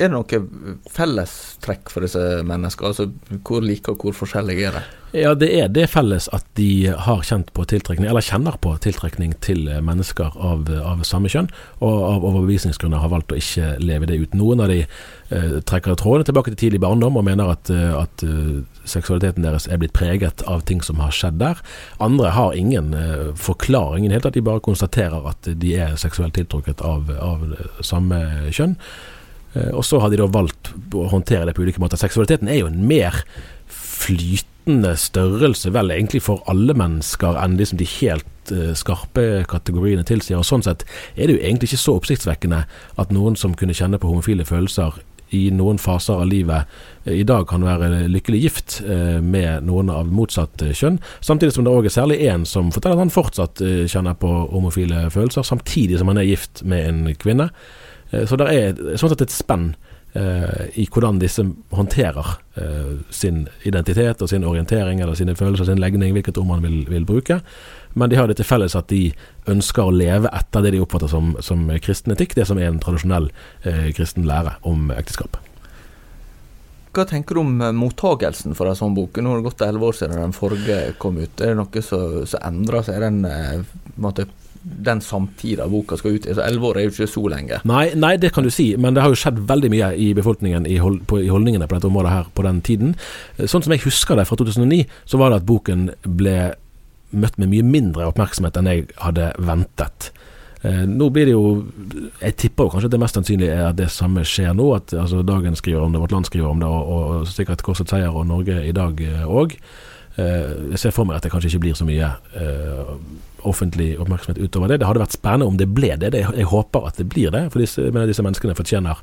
Er 0.00 0.08
det 0.08 0.14
noe 0.14 0.78
fellestrekk 0.88 1.90
for 1.92 2.06
disse 2.06 2.20
menneskene? 2.48 2.92
Altså, 2.92 3.10
hvor 3.44 3.60
like 3.64 3.92
og 3.92 4.00
hvor 4.06 4.16
forskjellige 4.22 4.70
er 4.70 4.78
de? 4.78 4.82
Ja, 5.12 5.34
det 5.36 5.50
er 5.52 5.66
det 5.68 5.90
felles 5.92 6.30
at 6.32 6.46
de 6.56 6.88
har 6.88 7.20
kjent 7.28 7.50
på 7.52 7.66
tiltrekning, 7.68 8.06
eller 8.08 8.24
kjenner 8.24 8.56
på 8.64 8.70
tiltrekning 8.80 9.34
til 9.44 9.66
mennesker 9.84 10.32
av, 10.40 10.70
av 10.72 11.02
samme 11.04 11.28
kjønn, 11.28 11.50
og 11.84 11.98
av 12.08 12.24
overbevisningsgrunner 12.30 13.02
har 13.02 13.12
valgt 13.12 13.34
å 13.34 13.36
ikke 13.36 13.74
leve 13.84 14.08
det 14.08 14.16
ut. 14.22 14.38
Noen 14.40 14.64
av 14.64 14.72
de 14.72 14.80
eh, 14.86 15.58
trekker 15.68 16.00
trådene 16.00 16.30
tilbake 16.30 16.54
til 16.54 16.60
tidlig 16.64 16.80
barndom 16.80 17.20
og 17.20 17.28
mener 17.28 17.52
at, 17.52 17.68
eh, 17.68 17.92
at 17.92 18.24
uh, 18.24 18.64
seksualiteten 18.88 19.44
deres 19.44 19.68
er 19.68 19.82
blitt 19.82 19.92
preget 19.92 20.40
av 20.48 20.64
ting 20.64 20.80
som 20.80 21.04
har 21.04 21.12
skjedd 21.12 21.36
der. 21.44 21.60
Andre 22.00 22.32
har 22.32 22.56
ingen 22.56 22.94
eh, 22.96 23.34
forklaring 23.36 24.06
i 24.06 24.08
det 24.08 24.16
hele 24.16 24.30
tatt, 24.30 24.40
de 24.40 24.48
bare 24.48 24.64
konstaterer 24.64 25.28
at 25.28 25.44
de 25.44 25.76
er 25.76 26.00
seksuelt 26.00 26.40
tiltrukket 26.40 26.80
av, 26.80 27.12
av 27.20 27.50
samme 27.84 28.48
kjønn. 28.48 28.78
Uh, 29.56 29.72
og 29.76 29.84
så 29.84 30.00
har 30.00 30.12
de 30.12 30.20
da 30.20 30.28
valgt 30.32 30.72
å 30.96 31.08
håndtere 31.12 31.48
det 31.48 31.56
på 31.56 31.66
ulike 31.66 31.82
måter. 31.82 32.00
Seksualiteten 32.00 32.48
er 32.48 32.62
jo 32.62 32.70
en 32.70 32.82
mer 32.88 33.22
flytende 33.72 34.94
størrelse, 34.98 35.72
vel 35.74 35.92
egentlig 35.92 36.22
for 36.24 36.42
alle 36.50 36.74
mennesker, 36.78 37.36
enn 37.38 37.58
liksom 37.60 37.80
de 37.82 37.88
helt 37.98 38.52
uh, 38.54 38.72
skarpe 38.78 39.44
kategoriene 39.50 40.06
tilsier. 40.08 40.40
Og 40.40 40.48
Sånn 40.48 40.64
sett 40.64 40.86
er 41.14 41.28
det 41.28 41.36
jo 41.36 41.44
egentlig 41.44 41.72
ikke 41.72 41.84
så 41.84 41.96
oppsiktsvekkende 42.00 42.64
at 43.00 43.14
noen 43.14 43.36
som 43.38 43.56
kunne 43.58 43.76
kjenne 43.76 44.00
på 44.00 44.10
homofile 44.10 44.48
følelser 44.48 45.02
i 45.32 45.46
noen 45.48 45.78
faser 45.80 46.18
av 46.20 46.26
livet 46.28 46.72
uh, 47.06 47.12
i 47.12 47.24
dag 47.28 47.44
kan 47.48 47.64
være 47.64 48.06
lykkelig 48.12 48.40
gift 48.40 48.80
med 48.84 49.64
noen 49.68 49.92
av 49.92 50.08
motsatt 50.12 50.64
kjønn. 50.76 50.98
Samtidig 51.24 51.56
som 51.56 51.64
det 51.66 51.72
òg 51.72 51.88
er 51.88 51.94
særlig 51.94 52.20
én 52.24 52.44
som 52.48 52.72
forteller 52.72 53.00
at 53.00 53.04
han 53.06 53.14
fortsatt 53.14 53.64
kjenner 53.90 54.16
på 54.16 54.32
homofile 54.52 55.06
følelser, 55.12 55.44
samtidig 55.44 56.00
som 56.00 56.12
han 56.12 56.20
er 56.20 56.28
gift 56.28 56.64
med 56.68 56.88
en 56.88 57.16
kvinne. 57.20 57.50
Så 58.12 58.36
det 58.36 58.46
er 58.52 58.80
sånn 59.00 59.12
sett 59.12 59.22
et 59.24 59.32
spenn 59.32 59.70
Eh, 60.14 60.64
i 60.74 60.84
hvordan 60.92 61.16
disse 61.16 61.40
håndterer 61.72 62.26
eh, 62.60 62.96
sin 63.08 63.46
identitet 63.64 64.20
og 64.20 64.28
sin 64.28 64.44
orientering 64.44 64.98
eller 65.00 65.16
sine 65.16 65.32
følelser, 65.32 65.70
sin 65.70 65.80
legning, 65.80 66.12
hvilket 66.12 66.36
ord 66.36 66.50
man 66.50 66.66
vil, 66.66 66.82
vil, 66.84 67.06
bruke. 67.08 67.38
Men 67.96 68.12
de 68.12 68.18
har 68.20 68.28
det 68.28 68.36
til 68.36 68.44
felles 68.48 68.76
at 68.76 68.92
de 68.92 69.06
ønsker 69.48 69.88
å 69.88 69.94
leve 69.94 70.28
etter 70.36 70.66
det 70.66 70.74
de 70.74 70.82
oppfatter 70.84 71.08
som, 71.08 71.32
som 71.40 71.64
kristen 71.80 72.12
etikk, 72.12 72.36
det 72.36 72.44
som 72.50 72.60
er 72.60 72.68
en 72.68 72.82
tradisjonell 72.82 73.30
eh, 73.64 73.88
kristen 73.96 74.28
lære 74.28 74.58
om 74.68 74.92
ekteskap. 74.92 75.40
Hva 76.92 77.08
tenker 77.08 77.40
du 77.40 77.46
om 77.46 77.56
eh, 77.64 77.72
mottagelsen 77.72 78.52
for 78.58 78.68
en 78.68 78.76
sånn 78.76 78.98
bok? 78.98 79.16
Nå 79.16 79.32
har 79.32 79.40
det 79.40 79.48
gått 79.48 79.64
elleve 79.64 79.88
år 79.88 79.96
siden 79.96 80.20
den 80.20 80.36
forrige 80.36 80.82
kom 81.00 81.16
ut. 81.22 81.40
Er 81.40 81.54
det 81.54 81.60
noe 81.62 81.86
som 81.88 82.44
endrer 82.52 82.84
seg? 82.84 83.00
Er 83.00 83.08
den 83.08 83.64
måte, 83.96 84.28
den 84.62 85.00
samtida 85.02 85.66
boka 85.70 85.96
skal 85.98 86.16
ut 86.16 86.26
i. 86.26 86.34
Så 86.34 86.44
elleve 86.44 86.70
år 86.70 86.78
er 86.78 86.86
jo 86.86 86.94
ikke 86.94 87.10
så 87.10 87.22
lenge. 87.32 87.60
Nei, 87.68 87.84
nei, 87.98 88.14
det 88.20 88.32
kan 88.34 88.46
du 88.46 88.50
si, 88.54 88.72
men 88.78 88.94
det 88.94 89.02
har 89.04 89.12
jo 89.12 89.18
skjedd 89.18 89.42
veldig 89.48 89.70
mye 89.72 89.92
i 89.98 90.12
befolkningen 90.18 90.66
i, 90.70 90.78
hold, 90.82 91.02
på, 91.10 91.20
i 91.24 91.30
holdningene 91.32 91.68
på 91.68 91.78
dette 91.78 91.90
området 91.90 92.14
her 92.14 92.32
på 92.34 92.46
den 92.46 92.62
tiden. 92.64 92.96
Sånn 93.42 93.64
som 93.64 93.74
jeg 93.74 93.84
husker 93.86 94.18
det 94.18 94.28
fra 94.30 94.38
2009, 94.38 94.84
så 95.08 95.20
var 95.20 95.32
det 95.32 95.42
at 95.42 95.48
boken 95.48 95.88
ble 96.06 96.36
møtt 97.12 97.38
med 97.40 97.52
mye 97.52 97.66
mindre 97.66 98.08
oppmerksomhet 98.08 98.56
enn 98.58 98.70
jeg 98.70 98.88
hadde 99.02 99.32
ventet. 99.42 100.12
Eh, 100.62 100.84
nå 100.86 101.08
blir 101.10 101.26
det 101.26 101.32
jo 101.34 101.64
Jeg 102.22 102.36
tipper 102.38 102.68
jo 102.68 102.70
kanskje 102.70 102.86
at 102.86 102.92
det 102.94 103.00
mest 103.02 103.16
sannsynlige 103.18 103.54
er 103.56 103.64
at 103.72 103.78
det 103.80 103.88
samme 103.90 104.22
skjer 104.22 104.54
nå. 104.54 104.68
At 104.78 104.94
altså, 104.94 105.24
Dagen 105.26 105.58
skriver 105.58 105.82
om 105.82 105.94
det, 105.94 106.02
Vårt 106.04 106.14
Land 106.14 106.30
skriver 106.30 106.52
om 106.52 106.62
det, 106.62 106.68
og, 106.68 106.86
og, 106.86 107.16
og 107.22 107.32
sikkert 107.32 107.64
Korsets 107.66 107.90
Seier 107.90 108.14
og 108.14 108.28
Norge 108.30 108.60
i 108.62 108.74
dag 108.76 109.02
òg. 109.26 109.58
Eh, 110.16 110.72
jeg 110.72 110.78
ser 110.78 110.94
for 110.94 111.08
meg 111.08 111.18
at 111.18 111.26
det 111.26 111.32
kanskje 111.32 111.52
ikke 111.52 111.66
blir 111.66 111.76
så 111.78 111.88
mye 111.88 112.14
eh, 112.36 112.96
offentlig 113.48 113.92
oppmerksomhet 114.00 114.40
utover 114.42 114.70
det. 114.70 114.80
Det 114.80 114.88
hadde 114.88 115.02
vært 115.04 115.16
spennende 115.16 115.50
om 115.50 115.60
det 115.60 115.68
ble 115.74 115.94
det. 116.00 116.12
Jeg 116.14 116.48
håper 116.50 116.88
at 116.88 117.00
det 117.00 117.08
blir 117.12 117.32
det, 117.34 117.46
for 117.52 117.62
disse, 117.62 117.90
disse 118.10 118.24
menneskene 118.24 118.56
fortjener 118.58 119.00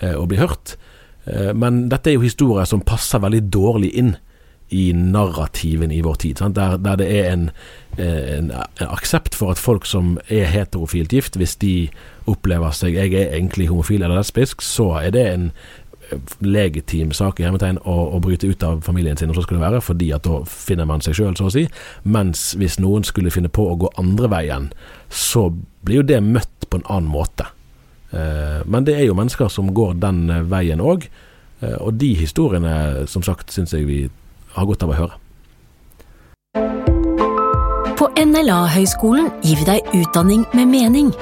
eh, 0.00 0.14
å 0.16 0.26
bli 0.30 0.40
hørt. 0.40 0.76
Eh, 1.24 1.52
men 1.56 1.86
dette 1.92 2.10
er 2.10 2.18
jo 2.18 2.26
historier 2.26 2.68
som 2.68 2.84
passer 2.84 3.22
veldig 3.24 3.44
dårlig 3.54 3.92
inn 3.94 4.14
i 4.74 4.92
narrativen 4.96 5.92
i 5.92 6.00
vår 6.02 6.14
tid. 6.14 6.40
Der, 6.56 6.76
der, 6.80 6.96
det 6.96 7.08
er 7.12 7.30
en, 7.32 7.50
eh, 7.98 8.38
en, 8.38 8.50
en, 8.50 8.88
aksept 8.88 9.36
for 9.36 9.52
at 9.52 9.60
folk 9.60 9.86
som 9.86 10.16
er 10.28 10.48
heterofilt 10.50 11.12
gift, 11.12 11.36
hvis 11.36 11.56
de 11.62 11.74
opplever 12.30 12.72
seg 12.72 12.96
jeg 12.96 13.12
er 13.12 13.36
egentlig 13.36 13.68
homofil 13.68 14.02
eller 14.02 14.18
lesbisk, 14.18 14.64
så 14.64 14.94
er 15.02 15.12
det 15.14 15.26
en 15.30 15.50
legitim 16.44 17.12
sak 17.16 17.40
i 17.40 17.46
hermetegn 17.46 17.78
å, 17.84 17.94
å, 18.16 18.20
bryte 18.22 18.48
ut 18.50 18.62
av 18.66 18.82
familien 18.86 19.16
sin, 19.16 19.30
og 19.32 19.38
så 19.38 19.44
skulle 19.44 19.60
det 19.60 19.66
være, 19.66 19.82
fordi 19.84 20.10
at 20.16 20.26
da 20.26 20.40
finner 20.48 20.88
man 20.88 21.04
seg 21.04 21.16
sjøl, 21.18 21.34
så 21.38 21.48
å 21.48 21.54
si. 21.54 21.66
Mens 22.04 22.52
hvis 22.60 22.78
noen 22.82 23.06
skulle 23.06 23.32
finne 23.34 23.52
på 23.52 23.66
å 23.70 23.78
gå 23.80 23.92
andre 24.00 24.30
veien, 24.32 24.70
så 25.08 25.48
blir 25.84 26.02
jo 26.02 26.08
det 26.12 26.20
møtt 26.24 26.68
på 26.68 26.80
en 26.80 26.88
annen 26.88 27.10
måte. 27.12 27.48
Eh, 28.12 28.60
men 28.66 28.86
det 28.86 28.98
er 28.98 29.08
jo 29.08 29.18
mennesker 29.18 29.50
som 29.52 29.72
går 29.74 29.98
den 30.02 30.26
veien 30.50 30.82
òg, 30.84 31.08
eh, 31.62 31.76
og 31.80 31.98
de 32.00 32.14
historiene, 32.18 33.04
som 33.10 33.24
sagt, 33.26 33.52
syns 33.54 33.74
jeg 33.74 33.88
vi 33.88 34.00
har 34.54 34.70
godt 34.70 34.86
av 34.86 34.94
å 34.94 34.98
høre. 35.02 35.20
På 37.94 38.10
NLA-høgskolen 38.18 39.30
gir 39.46 39.60
vi 39.60 39.68
deg 39.68 39.94
utdanning 39.94 40.42
med 40.54 40.68
mening. 40.68 41.14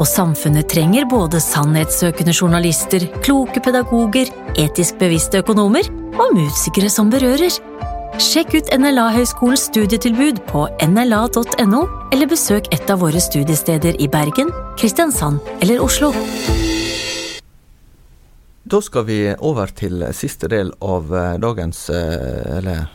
Og 0.00 0.06
samfunnet 0.08 0.70
trenger 0.72 1.08
både 1.10 1.40
sannhetssøkende 1.42 2.34
journalister, 2.34 3.04
kloke 3.24 3.60
pedagoger, 3.64 4.30
etisk 4.58 4.98
bevisste 5.02 5.42
økonomer 5.42 5.88
og 6.20 6.34
musikere 6.36 6.90
som 6.92 7.10
berører. 7.12 7.52
Sjekk 8.20 8.56
ut 8.58 8.72
NLA-høgskolens 8.76 9.66
studietilbud 9.70 10.42
på 10.50 10.66
nla.no, 10.84 11.84
eller 12.12 12.28
besøk 12.28 12.68
et 12.74 12.90
av 12.92 13.00
våre 13.00 13.20
studiesteder 13.20 13.96
i 14.00 14.08
Bergen, 14.12 14.52
Kristiansand 14.80 15.40
eller 15.64 15.80
Oslo. 15.84 16.12
Da 18.72 18.78
skal 18.80 19.04
vi 19.08 19.18
over 19.44 19.72
til 19.76 20.04
siste 20.16 20.48
del 20.48 20.70
av 20.80 21.10
eh, 21.12 21.32
dagens 21.42 21.80
eh, 21.92 22.58
eller, 22.58 22.86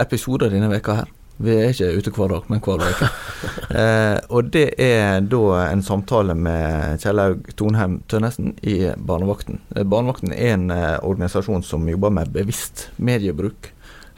episode 0.00 0.48
denne 0.52 0.70
veka 0.70 1.00
her. 1.02 1.10
Vi 1.40 1.54
er 1.56 1.70
ikke 1.72 1.88
ute 1.96 2.12
hver 2.12 2.32
dag, 2.34 2.48
men 2.52 2.60
hver 2.60 2.82
uke. 2.84 3.08
eh, 3.80 4.18
og 4.28 4.50
det 4.52 4.66
er 4.76 5.22
da 5.24 5.42
en 5.70 5.82
samtale 5.84 6.36
med 6.36 7.00
Kjellaug 7.00 7.48
Tonheim 7.56 8.00
Tønnesen 8.12 8.52
i 8.60 8.76
Barnevakten. 8.96 9.62
Eh, 9.72 9.86
Barnevakten 9.88 10.34
er 10.36 10.54
en 10.58 10.68
eh, 10.74 10.98
organisasjon 11.00 11.64
som 11.64 11.88
jobber 11.88 12.12
med 12.12 12.32
bevisst 12.34 12.90
mediebruk, 13.00 13.70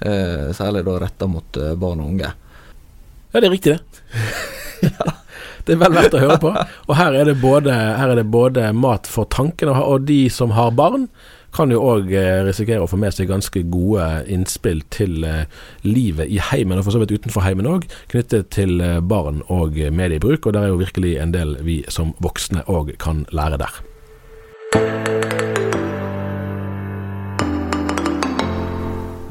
eh, 0.02 0.50
særlig 0.56 0.82
da 0.88 0.98
retta 1.04 1.30
mot 1.30 1.62
eh, 1.62 1.76
barn 1.78 2.02
og 2.02 2.10
unge. 2.16 2.32
Ja, 3.32 3.38
det 3.38 3.46
er 3.46 3.54
riktig, 3.54 3.76
det. 3.78 4.16
ja. 4.90 5.12
Det 5.62 5.76
er 5.76 5.78
vel 5.78 5.94
verdt 5.94 6.16
å 6.18 6.24
høre 6.24 6.40
på. 6.42 6.50
Og 6.88 6.96
her 6.98 7.14
er 7.14 7.28
det 7.30 7.36
både, 7.38 7.70
er 7.70 8.16
det 8.18 8.26
både 8.34 8.72
mat 8.74 9.06
for 9.06 9.30
tankene 9.30 9.78
og 9.78 10.08
de 10.08 10.24
som 10.26 10.56
har 10.56 10.74
barn, 10.74 11.06
kan 11.52 11.72
jo 11.72 11.82
òg 11.84 12.12
eh, 12.16 12.40
risikere 12.46 12.82
å 12.82 12.88
få 12.90 12.98
med 13.00 13.14
seg 13.14 13.30
ganske 13.30 13.64
gode 13.72 14.06
innspill 14.32 14.80
til 14.92 15.24
eh, 15.28 15.44
livet 15.84 16.32
i 16.32 16.40
heimen, 16.50 16.80
og 16.80 16.86
for 16.86 16.96
så 16.96 17.02
vidt 17.02 17.12
utenfor 17.12 17.44
heimen 17.44 17.68
òg, 17.68 17.86
knyttet 18.12 18.50
til 18.56 18.80
eh, 18.80 19.00
barn 19.04 19.42
og 19.52 19.76
mediebruk. 19.92 20.46
Og 20.46 20.56
der 20.56 20.66
er 20.66 20.72
jo 20.72 20.80
virkelig 20.80 21.18
en 21.20 21.34
del 21.36 21.58
vi 21.66 21.82
som 21.92 22.16
voksne 22.24 22.64
òg 22.72 22.96
kan 23.02 23.26
lære 23.36 23.60
der. 23.60 23.80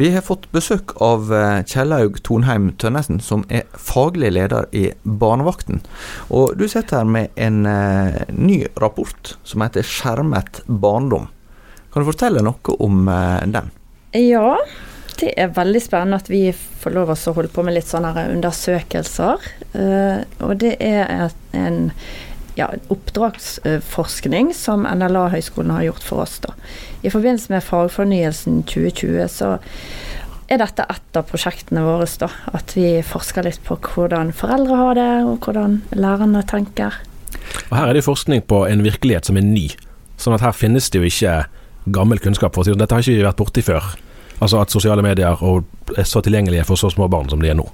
Vi 0.02 0.08
har 0.10 0.24
fått 0.26 0.48
besøk 0.50 0.96
av 1.04 1.28
Kjellaug 1.70 2.16
Tonheim 2.26 2.72
Tønnesen, 2.82 3.20
som 3.22 3.44
er 3.54 3.68
faglig 3.78 4.32
leder 4.34 4.66
i 4.74 4.88
Barnevakten. 5.06 5.84
Og 6.34 6.56
du 6.58 6.66
sitter 6.66 7.04
her 7.04 7.12
med 7.18 7.30
en 7.38 7.62
ny 8.34 8.64
rapport 8.82 9.36
som 9.44 9.62
heter 9.62 9.86
'Skjermet 9.86 10.64
barndom'. 10.66 11.30
Kan 11.92 12.04
du 12.04 12.08
fortelle 12.08 12.44
noe 12.46 12.78
om 12.80 13.06
eh, 13.12 13.44
den? 13.52 13.70
Ja, 14.16 14.58
det 15.20 15.34
er 15.40 15.54
veldig 15.56 15.82
spennende 15.84 16.20
at 16.22 16.30
vi 16.32 16.50
får 16.52 16.96
lov 16.96 17.12
å 17.14 17.18
holde 17.36 17.52
på 17.54 17.64
med 17.64 17.76
litt 17.78 17.90
sånne 17.90 18.26
undersøkelser. 18.32 19.44
Uh, 19.76 20.24
og 20.42 20.56
det 20.64 20.74
er 20.82 21.30
en 21.56 21.92
ja, 22.58 22.68
oppdragsforskning 22.92 24.52
som 24.58 24.88
NLA-høgskolen 24.88 25.72
har 25.76 25.86
gjort 25.92 26.08
for 26.08 26.26
oss. 26.26 26.40
Da. 26.44 26.56
I 27.06 27.14
forbindelse 27.14 27.54
med 27.54 27.64
fagfornyelsen 27.64 28.64
2020 28.68 29.30
så 29.32 29.54
er 30.52 30.60
dette 30.60 30.84
et 30.92 31.20
av 31.20 31.30
prosjektene 31.30 31.86
våre. 31.86 32.10
Da, 32.20 32.32
at 32.52 32.76
vi 32.76 32.98
forsker 33.06 33.48
litt 33.48 33.62
på 33.68 33.78
hvordan 33.94 34.34
foreldre 34.36 34.82
har 34.82 35.00
det, 35.00 35.10
og 35.28 35.48
hvordan 35.48 35.80
lærerne 35.96 36.44
tenker. 36.50 37.00
Og 37.70 37.78
Her 37.78 37.92
er 37.92 37.98
det 37.98 38.08
forskning 38.08 38.44
på 38.50 38.66
en 38.68 38.84
virkelighet 38.84 39.30
som 39.30 39.40
er 39.40 39.48
ny. 39.48 39.70
Sånn 40.20 40.36
at 40.36 40.44
her 40.44 40.54
finnes 40.54 40.90
det 40.92 41.00
jo 41.00 41.08
ikke 41.08 41.38
gammel 41.86 42.20
kunnskap. 42.20 42.54
for 42.54 42.62
å 42.62 42.66
si 42.66 42.78
Dette 42.78 42.94
har 42.96 43.02
ikke 43.02 43.18
vi 43.18 43.26
vært 43.26 43.38
borti 43.38 43.62
før. 43.66 43.92
Altså 44.42 44.62
at 44.62 44.74
sosiale 44.74 45.04
medier 45.06 45.38
er 45.98 46.04
så 46.04 46.22
tilgjengelige 46.22 46.66
for 46.66 46.76
så 46.76 46.90
små 46.90 47.08
barn 47.08 47.30
som 47.30 47.42
de 47.42 47.50
er 47.50 47.58
nå. 47.58 47.68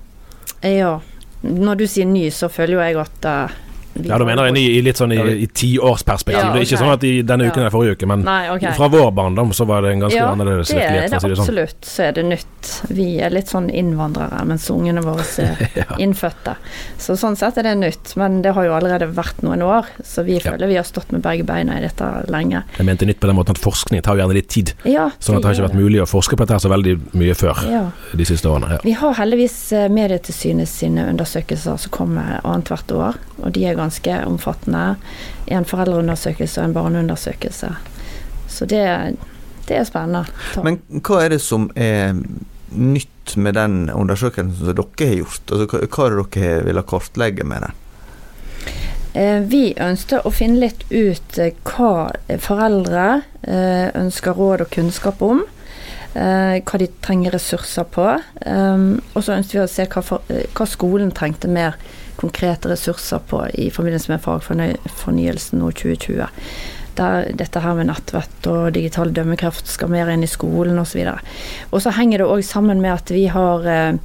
Ja. 0.64 1.00
Når 1.42 1.76
du 1.76 1.88
sier 1.88 2.06
ny, 2.06 2.30
så 2.34 2.50
føler 2.50 2.74
jo 2.74 2.82
jeg 2.82 2.98
at 2.98 3.28
uh, 3.30 3.58
Ja, 4.06 4.18
du 4.18 4.26
mener 4.26 4.48
i, 4.56 4.78
i 4.78 4.82
litt 4.82 4.98
sånn 5.00 5.12
i, 5.12 5.20
i 5.44 5.48
tiårsperspektiv. 5.48 6.44
Ja, 6.46 6.54
Det 6.54 6.62
er 6.62 6.66
ikke 6.68 6.80
sånn 6.82 6.94
at 6.94 7.04
i 7.08 7.14
denne 7.26 7.48
uken 7.50 7.62
eller 7.64 7.74
forrige 7.74 7.98
uke, 7.98 8.08
men 8.08 8.22
Nei, 8.28 8.50
okay. 8.54 8.74
fra 8.78 8.88
vår 8.94 9.12
barndom 9.18 9.54
så 9.54 9.66
var 9.66 9.82
det 9.82 9.92
en 9.96 10.00
ganske 10.06 10.18
ja, 10.20 10.30
annerledes 10.32 10.68
det 10.74 10.84
er 10.84 10.94
det 11.02 11.10
det 11.12 11.22
sånn. 11.22 11.32
absolutt. 11.40 11.86
Så 11.88 12.04
er 12.08 12.12
det 12.18 12.26
nytt. 12.28 12.72
Vi 12.90 13.08
er 13.24 13.30
litt 13.34 13.48
sånn 13.52 13.70
innvandrere, 13.70 14.44
mens 14.46 14.68
ungene 14.74 15.02
våre 15.06 15.24
er 15.48 15.96
innfødte. 16.04 16.56
Så 17.02 17.16
sånn 17.20 17.36
sett 17.40 17.58
er 17.58 17.64
det 17.70 17.76
nytt. 17.80 18.14
Men 18.20 18.42
det 18.46 18.54
har 18.58 18.68
jo 18.68 18.76
allerede 18.78 19.08
vært 19.16 19.42
noen 19.46 19.62
år, 19.66 19.88
så 20.04 20.24
vi 20.28 20.38
Ja. 20.38 20.52
føler 20.52 20.68
vi 20.68 20.76
har 20.76 20.84
stått 20.86 21.12
med 21.12 21.22
begge 21.26 21.44
beina 21.48 21.78
i 21.80 21.82
dette 21.82 22.06
lenge. 22.30 22.64
Jeg 22.78 22.86
mente 22.86 23.06
nytt 23.08 23.20
på 23.20 23.28
den 23.28 23.36
måten 23.40 23.56
at 23.56 23.62
forskning 23.64 24.02
tar 24.06 24.18
gjerne 24.20 24.34
litt 24.38 24.50
tid. 24.50 24.74
Ja, 24.86 25.10
Sånn 25.20 25.38
at 25.38 25.42
det 25.42 25.48
har 25.50 25.54
ikke 25.58 25.68
vært 25.70 25.80
mulig 25.82 26.02
å 26.04 26.08
forske 26.10 26.38
på 26.38 26.46
dette 26.46 26.60
så 26.62 26.70
veldig 26.70 26.98
mye 27.18 27.34
før 27.36 27.64
Ja. 27.72 27.84
de 28.14 28.26
siste 28.26 28.46
årene. 28.50 28.74
Ja. 28.78 28.80
Vi 28.84 28.92
har 28.92 29.14
heldigvis 29.18 29.72
eh, 29.74 29.88
Medietilsynet 29.90 30.68
sine 30.68 31.08
undersøkelser 31.10 31.78
som 31.80 31.92
kommer 31.92 32.40
annethvert 32.44 32.92
år, 32.92 33.16
og 33.42 33.52
de 33.56 33.66
er 33.70 33.78
ganske 33.78 34.20
omfattende. 34.28 34.96
En 35.48 35.66
foreldreundersøkelse 35.66 36.62
og 36.62 36.70
en 36.70 36.74
barneundersøkelse. 36.78 37.72
Så 38.48 38.66
det, 38.66 38.84
det 39.68 39.78
er 39.78 39.84
spennende. 39.88 40.26
Ta- 40.54 40.64
Men 40.64 40.80
hva 41.04 41.24
er 41.26 41.30
det 41.36 41.42
som 41.44 41.70
er 41.76 42.16
nytt 42.72 43.36
med 43.38 43.54
den 43.56 43.90
undersøkelsen 43.94 44.56
som 44.58 44.72
dere 44.72 45.10
har 45.12 45.20
gjort? 45.22 45.52
Altså, 45.52 45.68
hva, 45.68 46.06
er 46.08 46.16
det 46.18 46.32
dere 46.36 46.64
vil 46.68 46.82
kartlegge 46.90 47.44
med 47.48 47.68
den? 47.68 47.84
Eh, 49.18 49.42
Vi 49.50 49.62
ønsket 49.82 50.26
å 50.26 50.32
finne 50.32 50.60
litt 50.66 50.84
ut 50.92 51.38
eh, 51.42 51.54
hva 51.64 52.10
foreldre 52.44 53.06
eh, 53.44 53.88
ønsker 53.98 54.36
råd 54.38 54.66
og 54.68 54.74
kunnskap 54.74 55.22
om. 55.22 55.46
Hva 56.18 56.78
de 56.82 56.88
trenger 57.06 57.36
ressurser 57.36 57.86
på. 57.94 58.02
Og 58.48 59.20
så 59.22 59.36
ønsket 59.36 59.54
vi 59.54 59.60
å 59.62 59.68
se 59.70 59.84
hva, 59.86 60.02
for, 60.02 60.24
hva 60.58 60.66
skolen 60.66 61.12
trengte 61.14 61.46
mer 61.52 61.76
konkrete 62.18 62.72
ressurser 62.72 63.22
på 63.30 63.44
i 63.54 63.70
forbindelse 63.74 64.12
med 64.12 64.24
fagfornyelsen 64.24 65.62
nå 65.62 65.72
2020. 65.72 66.28
Der 66.98 67.32
dette 67.38 67.62
her 67.62 67.78
med 67.78 67.92
nettvett 67.92 68.50
og 68.50 68.74
digital 68.74 69.14
dømmekraft 69.14 69.70
skal 69.70 69.92
mer 69.94 70.10
inn 70.10 70.26
i 70.26 70.30
skolen 70.30 70.80
osv. 70.82 71.04
Og 71.70 71.82
så 71.84 71.94
henger 71.94 72.24
det 72.24 72.30
òg 72.34 72.44
sammen 72.46 72.82
med 72.82 72.96
at 72.96 73.14
vi 73.14 73.28
har 73.30 73.68
eh, 73.70 74.00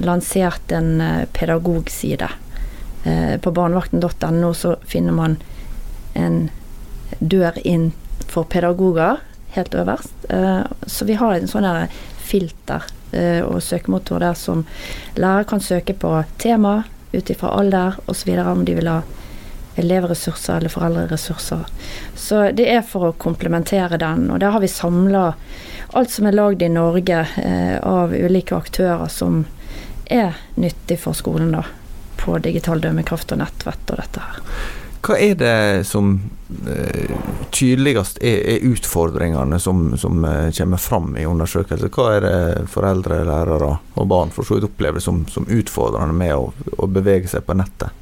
lansert 0.00 0.72
en 0.72 1.00
eh, 1.04 1.24
pedagogside. 1.36 2.30
Eh, 3.04 3.36
på 3.40 3.52
barnevakten.no 3.52 4.54
så 4.56 4.76
finner 4.88 5.12
man 5.12 5.36
en 6.18 6.48
dør 7.20 7.58
inn 7.64 7.90
for 8.28 8.48
pedagoger, 8.48 9.20
helt 9.56 9.74
øverst. 9.74 10.14
Eh, 10.32 10.62
så 10.86 11.04
vi 11.04 11.20
har 11.20 11.36
en 11.36 11.50
sånn 11.50 11.68
filter 12.28 12.84
eh, 13.12 13.40
og 13.44 13.62
søkemotor 13.64 14.24
der 14.24 14.36
som 14.36 14.64
lærer 15.16 15.48
kan 15.48 15.60
søke 15.64 15.96
på 15.96 16.16
tema 16.40 16.82
ut 17.12 17.30
ifra 17.30 17.48
alder 17.48 17.96
osv. 18.06 18.30
om 18.38 18.64
de 18.64 18.74
vil 18.74 18.90
ha 18.90 19.00
elevressurser 19.78 20.56
eller 20.56 20.68
foreldreressurser. 20.68 21.66
Så 22.14 22.50
det 22.50 22.66
er 22.70 22.82
for 22.82 23.08
å 23.08 23.16
komplementere 23.20 23.98
den, 24.00 24.26
og 24.30 24.40
der 24.42 24.50
har 24.50 24.60
vi 24.60 24.70
samla 24.70 25.32
alt 25.96 26.10
som 26.10 26.26
er 26.26 26.36
lagd 26.36 26.62
i 26.62 26.70
Norge 26.72 27.20
eh, 27.36 27.76
av 27.78 28.12
ulike 28.14 28.56
aktører 28.56 29.06
som 29.12 29.44
er 30.10 30.36
nyttig 30.54 30.98
for 31.00 31.16
skolen, 31.16 31.52
da. 31.54 31.64
På 32.18 32.40
digital 32.42 32.82
dømmekraft 32.82 33.32
og 33.32 33.40
nettvett 33.44 33.92
og 33.94 34.02
dette 34.02 34.24
her. 34.24 34.40
Hva 35.04 35.16
er 35.22 35.36
det 35.38 35.84
som 35.86 36.10
uh, 36.66 37.12
tydeligst 37.54 38.18
er, 38.18 38.40
er 38.56 38.66
utfordringene 38.66 39.60
som, 39.62 39.92
som 40.00 40.24
uh, 40.26 40.48
kommer 40.56 40.82
fram 40.82 41.14
i 41.16 41.26
undersøkelser? 41.28 41.92
Hva 41.94 42.10
er 42.16 42.26
det 42.26 42.66
foreldre, 42.72 43.22
lærere 43.28 43.76
og 43.94 44.10
barn 44.10 44.34
for 44.34 44.48
så 44.48 44.58
vidt 44.58 44.68
opplever 44.70 45.04
som, 45.04 45.22
som 45.30 45.46
utfordrende 45.46 46.16
med 46.18 46.34
å, 46.34 46.50
å 46.78 46.90
bevege 46.90 47.30
seg 47.30 47.46
på 47.46 47.56
nettet? 47.58 47.94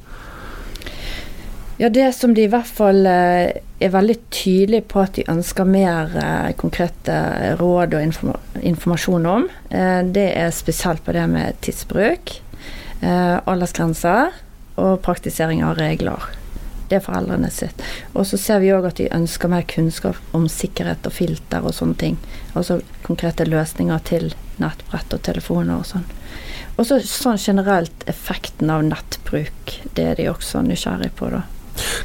Ja, 1.77 1.89
det 1.89 2.13
som 2.17 2.33
de 2.33 2.47
i 2.47 2.49
hvert 2.49 2.69
fall 2.73 3.05
eh, 3.05 3.59
er 3.77 3.91
veldig 3.93 4.15
tydelige 4.33 4.87
på 4.89 5.03
at 5.03 5.13
de 5.13 5.27
ønsker 5.29 5.67
mer 5.69 6.15
eh, 6.17 6.55
konkrete 6.57 7.17
råd 7.59 7.93
og 7.93 8.05
informa 8.07 8.39
informasjon 8.65 9.27
om, 9.29 9.45
eh, 9.69 9.99
det 10.01 10.25
er 10.39 10.49
spesielt 10.55 11.03
på 11.05 11.13
det 11.13 11.27
med 11.29 11.59
tidsbruk, 11.61 12.33
eh, 13.05 13.35
aldersgrenser 13.45 14.33
og 14.81 15.03
praktisering 15.05 15.61
av 15.67 15.77
regler. 15.77 16.25
Det 16.87 16.99
er 16.99 17.03
foreldrene 17.03 17.49
sitt. 17.51 17.81
Og 18.13 18.27
så 18.29 18.39
ser 18.39 18.61
vi 18.63 18.71
òg 18.75 18.87
at 18.89 18.99
de 18.99 19.09
ønsker 19.13 19.51
mer 19.51 19.65
kunnskap 19.67 20.35
om 20.37 20.47
sikkerhet 20.51 21.07
og 21.07 21.15
filter 21.15 21.65
og 21.65 21.75
sånne 21.75 21.99
ting. 21.99 22.19
Altså 22.53 22.79
konkrete 23.07 23.47
løsninger 23.47 24.05
til 24.07 24.31
nettbrett 24.61 25.13
og 25.13 25.23
telefoner 25.27 25.81
og 25.81 25.89
sånn. 25.89 26.07
Og 26.77 26.87
så 26.87 27.01
sånn 27.03 27.39
generelt 27.41 28.07
effekten 28.09 28.71
av 28.71 28.85
nettbruk. 28.85 29.77
Det 29.97 30.11
er 30.11 30.19
de 30.19 30.29
også 30.31 30.63
nysgjerrig 30.65 31.11
på, 31.17 31.31
da. 31.33 31.43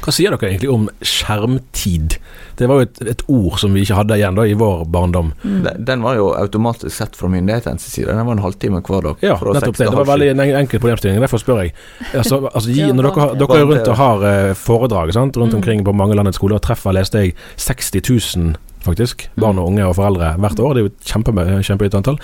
Hva 0.03 0.13
sier 0.13 0.33
dere 0.35 0.49
egentlig 0.51 0.69
om 0.73 0.87
skjermtid? 1.01 2.17
Det 2.57 2.67
var 2.69 2.79
jo 2.81 2.85
et, 2.85 2.99
et 3.15 3.23
ord 3.33 3.55
som 3.61 3.73
vi 3.73 3.81
ikke 3.85 3.97
hadde 3.97 4.17
igjen 4.19 4.35
da 4.37 4.45
i 4.45 4.53
vår 4.57 4.83
barndom. 4.93 5.31
Mm. 5.41 5.61
Den, 5.65 5.85
den 5.87 6.03
var 6.05 6.19
jo 6.19 6.27
automatisk 6.37 6.93
sett 6.95 7.15
fra 7.17 7.29
myndighetenes 7.33 7.87
side. 7.89 8.11
Den 8.13 8.27
var 8.27 8.37
en 8.37 8.43
halvtime 8.43 8.83
hver 8.85 9.07
dag. 9.07 9.23
Ja, 9.25 9.37
nettopp 9.41 9.79
det. 9.79 9.87
Det 9.89 9.97
var 9.97 10.09
veldig 10.11 10.29
en 10.35 10.43
enkel 10.61 10.79
problemstilling. 10.83 11.21
Derfor 11.23 11.41
spør 11.41 11.63
jeg. 11.63 11.73
Altså, 12.13 12.43
altså, 12.51 12.69
gi, 12.69 12.85
når 12.95 13.09
dere, 13.09 13.29
dere 13.41 13.57
er 13.63 13.65
rundt 13.71 13.89
og 13.95 13.97
har 14.03 14.27
eh, 14.29 14.51
foredrag 14.57 15.15
sant? 15.17 15.37
rundt 15.37 15.53
Mm. 15.53 15.57
omkring 15.61 15.83
på 15.85 15.93
mange 15.93 16.15
landets 16.17 16.39
skoler 16.39 16.55
og 16.57 16.63
treffer, 16.65 16.93
leste 16.95 17.19
jeg, 17.21 17.33
60 17.61 17.91
000 18.37 18.55
faktisk, 18.85 19.27
barn 19.39 19.59
og 19.61 19.69
unge 19.71 19.85
og 19.87 19.95
foreldre 19.97 20.33
hvert 20.43 20.59
år. 20.63 20.73
Det 20.75 20.81
er 20.81 20.87
jo 20.87 20.91
et 20.93 21.11
kjempe, 21.13 21.33
kjempehøyt 21.69 21.97
antall. 21.99 22.17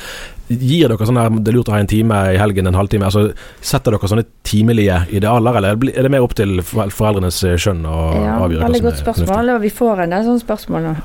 Gir 0.50 0.90
dere 0.90 1.06
sånn 1.06 1.20
her, 1.22 1.30
det 1.30 1.52
er 1.52 1.56
lurt 1.60 1.70
å 1.70 1.76
ha 1.76 1.80
en 1.84 1.90
time 1.92 2.18
i 2.34 2.40
helgen, 2.42 2.68
en 2.68 2.78
halvtime. 2.80 3.06
altså 3.06 3.28
Setter 3.62 3.94
dere 3.94 4.10
sånne 4.10 4.26
timelige 4.50 5.04
idealer, 5.14 5.60
eller 5.62 5.78
er 5.94 6.08
det 6.08 6.12
mer 6.12 6.26
opp 6.26 6.34
til 6.40 6.60
foreldrenes 6.66 7.44
eh, 7.46 7.58
skjønn 7.62 7.86
å 7.86 8.00
Ja, 8.18 8.36
avgjøre 8.48 8.66
veldig 8.68 8.84
godt 8.88 9.02
spørsmål. 9.04 9.54
Og 9.56 9.64
vi 9.68 9.72
får 9.78 10.04
en 10.08 10.16
del 10.18 10.28
sånne 10.30 10.44
spørsmål. 10.46 10.88
nå. 10.90 10.96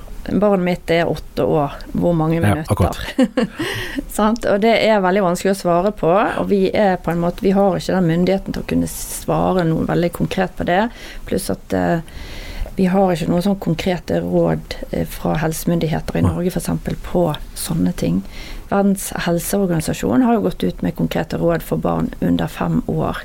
Barnet 0.40 0.64
mitt 0.64 0.88
er 0.94 1.04
åtte 1.12 1.44
år. 1.44 1.74
Hvor 1.92 2.14
mange 2.16 2.38
minutter? 2.40 2.72
Ja, 2.80 3.26
Sant? 4.16 4.46
Og 4.48 4.62
det 4.64 4.72
er 4.86 5.02
veldig 5.04 5.24
vanskelig 5.26 5.52
å 5.52 5.58
svare 5.58 5.92
på. 5.92 6.08
Og 6.40 6.48
vi 6.48 6.62
er 6.72 6.96
på 7.04 7.12
en 7.12 7.20
måte 7.20 7.44
Vi 7.44 7.52
har 7.52 7.76
ikke 7.76 7.98
den 7.98 8.08
myndigheten 8.08 8.54
til 8.56 8.64
å 8.64 8.68
kunne 8.70 8.88
svare 8.88 9.66
noe 9.68 9.84
veldig 9.88 10.10
konkret 10.16 10.56
på 10.56 10.64
det. 10.68 10.86
Pluss 11.28 11.50
at 11.52 11.76
eh, 11.76 12.00
vi 12.76 12.86
har 12.90 13.12
ikke 13.14 13.28
noen 13.30 13.44
sånn 13.44 13.60
konkrete 13.62 14.18
råd 14.24 14.74
eh, 14.90 15.04
fra 15.06 15.36
helsemyndigheter 15.42 16.18
i. 16.18 16.24
Norge 16.26 16.50
f.eks. 16.50 16.70
på 17.06 17.24
sånne 17.58 17.92
ting. 18.00 18.22
Verdens 18.70 19.10
helseorganisasjon 19.26 20.24
har 20.26 20.34
jo 20.38 20.44
gått 20.48 20.64
ut 20.64 20.82
med 20.82 20.96
konkrete 20.98 21.38
råd 21.38 21.62
for 21.62 21.78
barn 21.78 22.10
under 22.20 22.50
fem 22.50 22.80
år. 22.90 23.22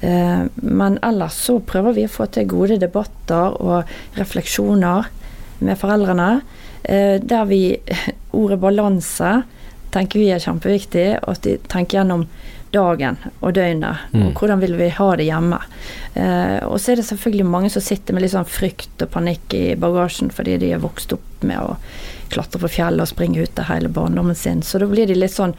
Eh, 0.00 0.44
Men 0.54 0.98
ellers 1.02 1.34
så 1.34 1.58
prøver 1.60 1.96
vi 1.96 2.06
å 2.06 2.12
få 2.12 2.28
til 2.30 2.46
gode 2.46 2.78
debatter 2.78 3.56
og 3.60 3.88
refleksjoner 4.18 5.08
med 5.58 5.78
foreldrene. 5.78 6.42
eh, 6.84 7.18
Der 7.18 7.44
vi 7.44 7.80
Ordet 8.38 8.60
balanse 8.60 9.42
tenker 9.90 10.20
vi 10.20 10.30
er 10.30 10.38
kjempeviktig. 10.38 11.18
At 11.26 11.42
de 11.42 11.56
tenker 11.66 11.98
gjennom 11.98 12.28
dagen 12.74 13.16
og 13.40 13.54
døgnet. 13.56 13.96
Mm. 14.12 14.26
Og 14.28 14.40
hvordan 14.40 14.60
vil 14.60 14.76
vi 14.78 14.88
ha 14.98 15.08
det 15.16 15.24
hjemme. 15.28 15.58
Eh, 16.14 16.58
og 16.66 16.76
så 16.80 16.92
er 16.92 17.00
det 17.00 17.06
selvfølgelig 17.08 17.46
mange 17.46 17.70
som 17.70 17.82
sitter 17.84 18.14
med 18.14 18.22
litt 18.24 18.34
sånn 18.34 18.48
frykt 18.48 19.02
og 19.04 19.10
panikk 19.14 19.54
i 19.54 19.64
bagasjen 19.80 20.30
fordi 20.34 20.58
de 20.58 20.72
er 20.76 20.82
vokst 20.82 21.12
opp 21.16 21.42
med 21.46 21.58
å 21.58 21.76
klatre 22.28 22.60
på 22.60 22.68
fjellet 22.68 23.04
og 23.06 23.08
springe 23.08 23.40
ute 23.42 23.68
hele 23.70 23.88
barndommen 23.88 24.36
sin. 24.36 24.62
Så 24.62 24.78
da 24.82 24.86
blir 24.90 25.08
de 25.08 25.16
litt 25.16 25.32
sånn 25.32 25.54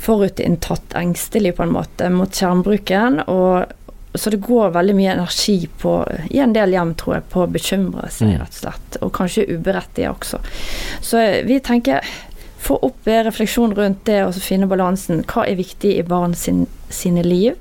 forutinntatt 0.00 0.94
engstelig 0.96 1.56
på 1.56 1.62
en 1.62 1.72
måte 1.76 2.08
mot 2.12 2.32
skjermbruken. 2.32 3.20
og 3.28 3.76
så 4.14 4.30
det 4.30 4.40
går 4.42 4.72
veldig 4.74 4.94
mye 4.98 5.12
energi 5.12 5.68
på, 5.78 5.92
i 6.34 6.40
en 6.42 6.52
del 6.52 6.72
hjem, 6.74 6.94
tror 6.98 7.14
jeg, 7.14 7.28
på 7.30 7.44
å 7.44 7.50
bekymre 7.50 8.08
seg, 8.10 8.26
Mm. 8.28 8.40
rett 8.40 8.56
og 8.56 8.58
slett. 8.64 8.96
Og 9.02 9.12
kanskje 9.12 9.44
uberettiget 9.54 10.10
også. 10.10 10.40
Så 11.00 11.44
vi 11.46 11.60
tenker 11.60 12.00
få 12.60 12.76
opp 12.86 13.08
eh, 13.08 13.22
refleksjon 13.26 13.72
rundt 13.76 14.04
det 14.08 14.18
og 14.26 14.34
så 14.36 14.42
finne 14.44 14.68
balansen. 14.70 15.22
Hva 15.28 15.46
er 15.48 15.58
viktig 15.60 15.94
i 15.96 16.04
barn 16.06 16.34
sin, 16.36 16.66
sine 16.92 17.24
liv 17.26 17.56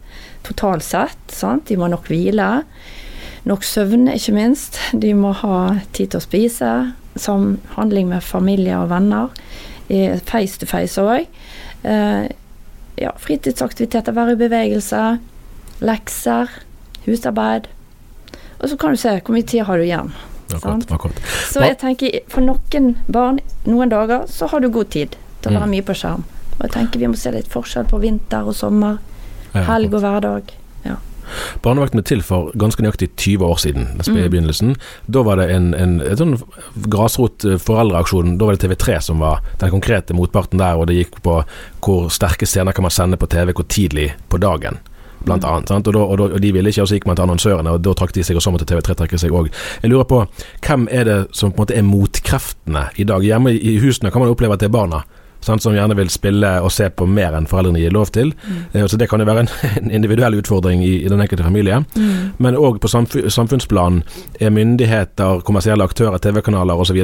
totalt 0.48 0.84
sett? 0.84 1.20
Sant? 1.32 1.68
De 1.70 1.78
må 1.80 1.88
nok 1.92 2.08
hvile. 2.12 2.50
Nok 3.48 3.64
søvn, 3.64 4.10
ikke 4.12 4.36
minst. 4.36 4.80
De 4.94 5.14
må 5.16 5.32
ha 5.42 5.56
tid 5.96 6.12
til 6.12 6.20
å 6.20 6.26
spise. 6.26 6.72
Samhandling 7.20 8.12
med 8.12 8.24
familie 8.24 8.76
og 8.80 8.90
venner. 8.92 9.32
eh, 9.90 10.20
Face 10.28 10.60
to 10.60 10.68
face 10.70 11.00
òg. 11.02 11.26
Ja, 13.00 13.14
fritidsaktiviteter, 13.16 14.12
være 14.12 14.34
i 14.36 14.42
bevegelse. 14.42 15.04
Lekser. 15.80 16.52
Husarbeid. 17.06 17.70
Og 18.60 18.68
så 18.68 18.76
kan 18.76 18.92
du 18.92 19.00
se 19.00 19.14
hvor 19.24 19.32
mye 19.38 19.48
tid 19.48 19.64
har 19.64 19.80
du 19.80 19.86
igjen. 19.88 20.12
Akkurat, 20.54 20.92
akkurat. 20.92 21.20
Så 21.52 21.62
jeg 21.62 21.78
tenker 21.80 22.20
for 22.28 22.42
noen 22.42 22.96
barn, 23.08 23.40
noen 23.66 23.90
dager, 23.90 24.26
så 24.28 24.48
har 24.50 24.60
du 24.60 24.70
god 24.70 24.90
tid 24.90 25.16
til 25.42 25.52
å 25.52 25.60
være 25.60 25.68
Mm. 25.68 25.76
mye 25.76 25.82
på 25.86 25.94
skjerm. 25.96 26.24
Og 26.60 26.62
jeg 26.68 26.72
tenker 26.72 27.00
vi 27.00 27.08
må 27.08 27.16
se 27.18 27.32
litt 27.32 27.48
forskjell 27.48 27.86
på 27.88 28.00
vinter 28.02 28.48
og 28.48 28.56
sommer, 28.56 28.98
helg 29.54 29.94
og 29.94 30.02
hverdag. 30.02 30.44
Barnevakten 31.62 32.00
ble 32.00 32.04
til 32.04 32.22
for 32.26 32.52
ganske 32.58 32.82
nøyaktig 32.82 33.10
20 33.16 33.46
år 33.46 33.60
siden, 33.62 33.88
i 34.00 34.10
Mm. 34.10 34.30
begynnelsen. 34.32 34.76
Da 35.10 35.22
var 35.22 35.36
det 35.36 35.50
en, 35.52 35.74
en, 35.74 36.02
en 36.02 36.18
sånn 36.18 36.42
grasrot 36.90 37.46
eh. 37.46 37.58
Da 38.38 38.46
var 38.46 38.56
det 38.56 38.62
TV3 38.64 39.00
som 39.02 39.20
var 39.20 39.42
den 39.60 39.70
konkrete 39.70 40.14
motparten 40.14 40.58
der, 40.58 40.76
og 40.76 40.88
det 40.88 40.96
gikk 40.96 41.22
på 41.22 41.44
hvor 41.82 42.10
sterke 42.10 42.46
scener 42.48 42.72
kan 42.74 42.82
man 42.84 42.92
sende 42.92 43.18
på 43.18 43.28
TV, 43.30 43.54
hvor 43.54 43.68
tidlig 43.68 44.14
på 44.30 44.40
dagen. 44.40 44.80
Blant 45.26 45.44
Mm. 45.44 45.50
annet. 45.50 45.72
Og, 45.88 45.94
da, 45.94 46.00
og, 46.00 46.18
da, 46.18 46.24
og 46.24 46.42
de 46.42 46.52
ville 46.54 46.70
ikke, 46.70 46.82
og 46.82 46.88
så 46.88 46.96
gikk 46.98 47.06
man 47.08 47.16
til 47.16 47.24
annonsørene, 47.28 47.70
og 47.76 47.82
da 47.82 47.94
trakk 47.94 48.14
de 48.14 48.24
seg, 48.24 48.36
og 48.36 48.42
så 48.42 48.52
måtte 48.52 48.66
TV3 48.66 48.96
trekke 48.96 49.18
seg 49.20 49.32
òg. 49.32 49.50
Jeg 49.84 49.92
lurer 49.92 50.04
på, 50.10 50.26
hvem 50.66 50.88
er 50.92 51.04
det 51.04 51.18
som 51.36 51.52
på 51.52 51.60
en 51.60 51.66
måte 51.66 51.78
er 51.78 51.84
motkreftene 51.88 52.90
i 52.98 53.04
dag? 53.04 53.22
Hjemme 53.24 53.54
i 53.56 53.80
husene 53.80 54.12
kan 54.12 54.22
man 54.22 54.30
oppleve 54.32 54.54
at 54.54 54.60
det 54.60 54.70
er 54.70 54.78
barna. 54.78 55.04
Sant, 55.42 55.64
som 55.64 55.72
gjerne 55.72 55.96
vil 55.96 56.10
spille 56.12 56.50
og 56.60 56.72
se 56.76 56.90
på 56.92 57.06
mer 57.08 57.32
enn 57.38 57.46
foreldrene 57.48 57.80
gir 57.80 57.94
lov 57.96 58.10
til. 58.12 58.34
Mm. 58.74 58.88
så 58.92 58.98
Det 59.00 59.08
kan 59.10 59.20
jo 59.20 59.26
være 59.26 59.46
en, 59.80 59.92
individuell 59.92 60.36
utfordring 60.36 60.84
i, 60.84 61.06
i 61.06 61.08
den 61.08 61.22
enkelte 61.22 61.44
familie. 61.44 61.86
Men 62.40 62.56
òg 62.60 62.80
på 62.84 62.88
samfu 62.92 63.24
samfunnsplan 63.30 64.04
er 64.40 64.50
myndigheter, 64.52 65.40
kommersielle 65.48 65.84
aktører, 65.84 66.20
TV-kanaler 66.20 66.76
osv. 66.76 67.00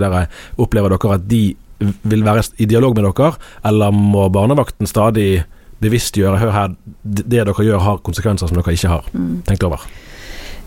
Opplever 0.58 0.90
dere 0.90 1.14
at 1.16 1.30
de 1.30 1.56
vil 2.04 2.24
være 2.26 2.44
i 2.60 2.66
dialog 2.66 2.96
med 2.96 3.08
dere, 3.08 3.34
eller 3.66 3.92
må 3.92 4.28
barnevakten 4.30 4.88
stadig 4.88 5.44
bevisstgjøre 5.84 6.40
hør 6.40 6.52
her, 6.56 6.76
det 7.04 7.28
dere 7.32 7.54
gjør 7.68 7.84
har 7.84 8.02
konsekvenser 8.06 8.48
som 8.50 8.58
dere 8.60 8.76
ikke 8.76 8.92
har 8.92 9.08
tenkt 9.48 9.66
over? 9.68 9.84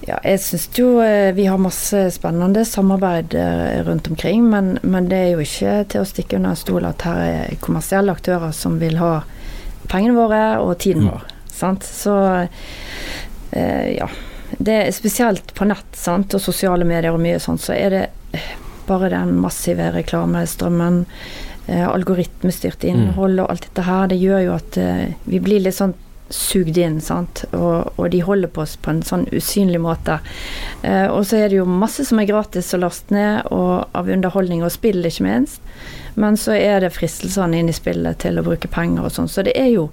Ja, 0.09 0.17
jeg 0.25 0.41
syns 0.41 0.69
jo 0.79 1.01
eh, 1.05 1.33
vi 1.37 1.49
har 1.51 1.59
masse 1.61 2.05
spennende 2.15 2.63
samarbeid 2.65 3.35
eh, 3.37 3.81
rundt 3.85 4.09
omkring, 4.09 4.45
men, 4.49 4.79
men 4.83 5.09
det 5.11 5.19
er 5.19 5.33
jo 5.35 5.43
ikke 5.45 5.73
til 5.93 6.01
å 6.05 6.09
stikke 6.09 6.39
under 6.39 6.55
en 6.55 6.61
stol 6.61 6.87
at 6.89 7.03
her 7.05 7.19
er 7.27 7.59
kommersielle 7.65 8.15
aktører 8.15 8.55
som 8.57 8.79
vil 8.81 8.97
ha 9.01 9.19
pengene 9.91 10.17
våre 10.17 10.43
og 10.63 10.79
tiden 10.81 11.09
Mm. 11.09 11.11
vår. 11.13 11.27
Sant? 11.59 11.85
Så 11.85 12.15
eh, 13.51 13.97
ja. 13.99 14.09
Det 14.59 14.79
er 14.87 14.95
spesielt 14.97 15.53
på 15.55 15.67
nett 15.69 15.97
sant? 15.99 16.33
og 16.35 16.41
sosiale 16.41 16.87
medier 16.89 17.13
og 17.13 17.21
mye 17.21 17.41
sånt, 17.43 17.61
så 17.61 17.75
er 17.77 17.91
det 17.93 18.07
bare 18.89 19.11
den 19.13 19.35
massive 19.43 19.91
reklamestrømmen, 19.93 21.03
algoritmestyrt 21.77 22.85
innhold 22.89 23.41
og 23.43 23.51
alt 23.53 23.67
dette 23.69 23.87
her, 23.87 24.07
det 24.09 24.21
gjør 24.21 24.45
jo 24.47 24.53
at 24.57 24.79
eh, 24.81 25.17
vi 25.29 25.41
blir 25.45 25.65
litt 25.65 25.77
sånn 25.77 25.95
sugd 26.31 26.77
inn, 26.79 26.99
sant. 27.01 27.45
Og, 27.57 27.93
og 27.97 28.11
de 28.13 28.21
holder 28.25 28.51
på 28.53 28.63
oss 28.65 28.77
på 28.77 28.93
en 28.93 29.03
sånn 29.05 29.27
usynlig 29.33 29.81
måte. 29.81 30.19
Eh, 30.83 31.07
og 31.09 31.25
så 31.27 31.41
er 31.41 31.49
det 31.49 31.61
jo 31.61 31.69
masse 31.69 32.05
som 32.05 32.21
er 32.21 32.29
gratis 32.29 32.75
å 32.77 32.83
laste 32.83 33.15
ned, 33.15 33.49
og 33.55 33.89
av 33.97 34.11
underholdning 34.13 34.65
og 34.65 34.75
spill, 34.75 35.01
ikke 35.05 35.25
minst. 35.25 35.65
Men 36.19 36.37
så 36.41 36.57
er 36.59 36.83
det 36.85 36.95
fristelsene 36.97 37.61
inn 37.61 37.71
i 37.71 37.77
spillet 37.77 38.21
til 38.25 38.41
å 38.41 38.45
bruke 38.47 38.71
penger 38.73 39.09
og 39.09 39.15
sånn. 39.15 39.31
Så 39.31 39.45
det 39.47 39.57
er 39.57 39.71
jo 39.73 39.89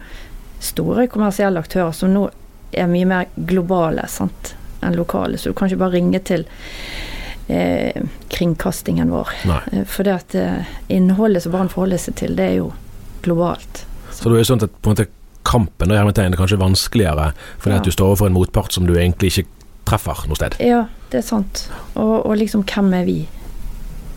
store 0.63 1.07
kommersielle 1.11 1.61
aktører 1.61 1.95
som 1.95 2.13
nå 2.13 2.27
er 2.75 2.87
mye 2.91 3.07
mer 3.07 3.27
globale 3.35 4.07
sant, 4.11 4.55
enn 4.83 4.97
lokale. 4.97 5.39
Så 5.39 5.51
du 5.51 5.57
kan 5.57 5.69
ikke 5.69 5.83
bare 5.85 5.99
ringe 5.99 6.19
til 6.25 6.47
eh, 7.47 8.01
kringkastingen 8.29 9.11
vår. 9.13 9.29
Nei. 9.49 9.59
Eh, 9.71 9.83
For 9.85 10.03
det 10.07 10.13
at 10.13 10.35
eh, 10.35 10.65
innholdet 10.89 11.43
som 11.43 11.51
barn 11.55 11.69
forholder 11.69 11.97
seg 12.01 12.15
til, 12.21 12.35
det 12.35 12.49
er 12.51 12.55
jo 12.61 12.71
globalt. 13.25 13.85
Så 14.11 14.29
det 14.29 14.37
er 14.39 14.43
jo 14.43 14.49
sånn 14.53 14.63
at 14.63 14.75
på 14.81 14.89
en 14.91 14.95
måte 14.95 15.07
kampen 15.45 15.91
er 15.91 16.35
kanskje 16.37 16.57
vanskeligere 16.57 17.33
fordi 17.59 17.75
Ja. 17.75 17.77
at 17.79 17.85
du 17.85 17.91
står 17.91 18.07
overfor 18.13 18.27
en 18.27 18.33
motpart 18.33 18.71
som 18.73 18.85
du 18.87 18.93
egentlig 18.95 19.31
ikke 19.31 19.47
treffer 19.85 20.23
noe 20.27 20.35
sted. 20.39 20.55
Ja, 20.59 20.85
det 21.11 21.19
er 21.19 21.25
sant. 21.27 21.67
Og, 21.95 22.25
og 22.25 22.37
liksom, 22.37 22.63
hvem 22.65 22.93
er 22.93 23.05
vi? 23.05 23.27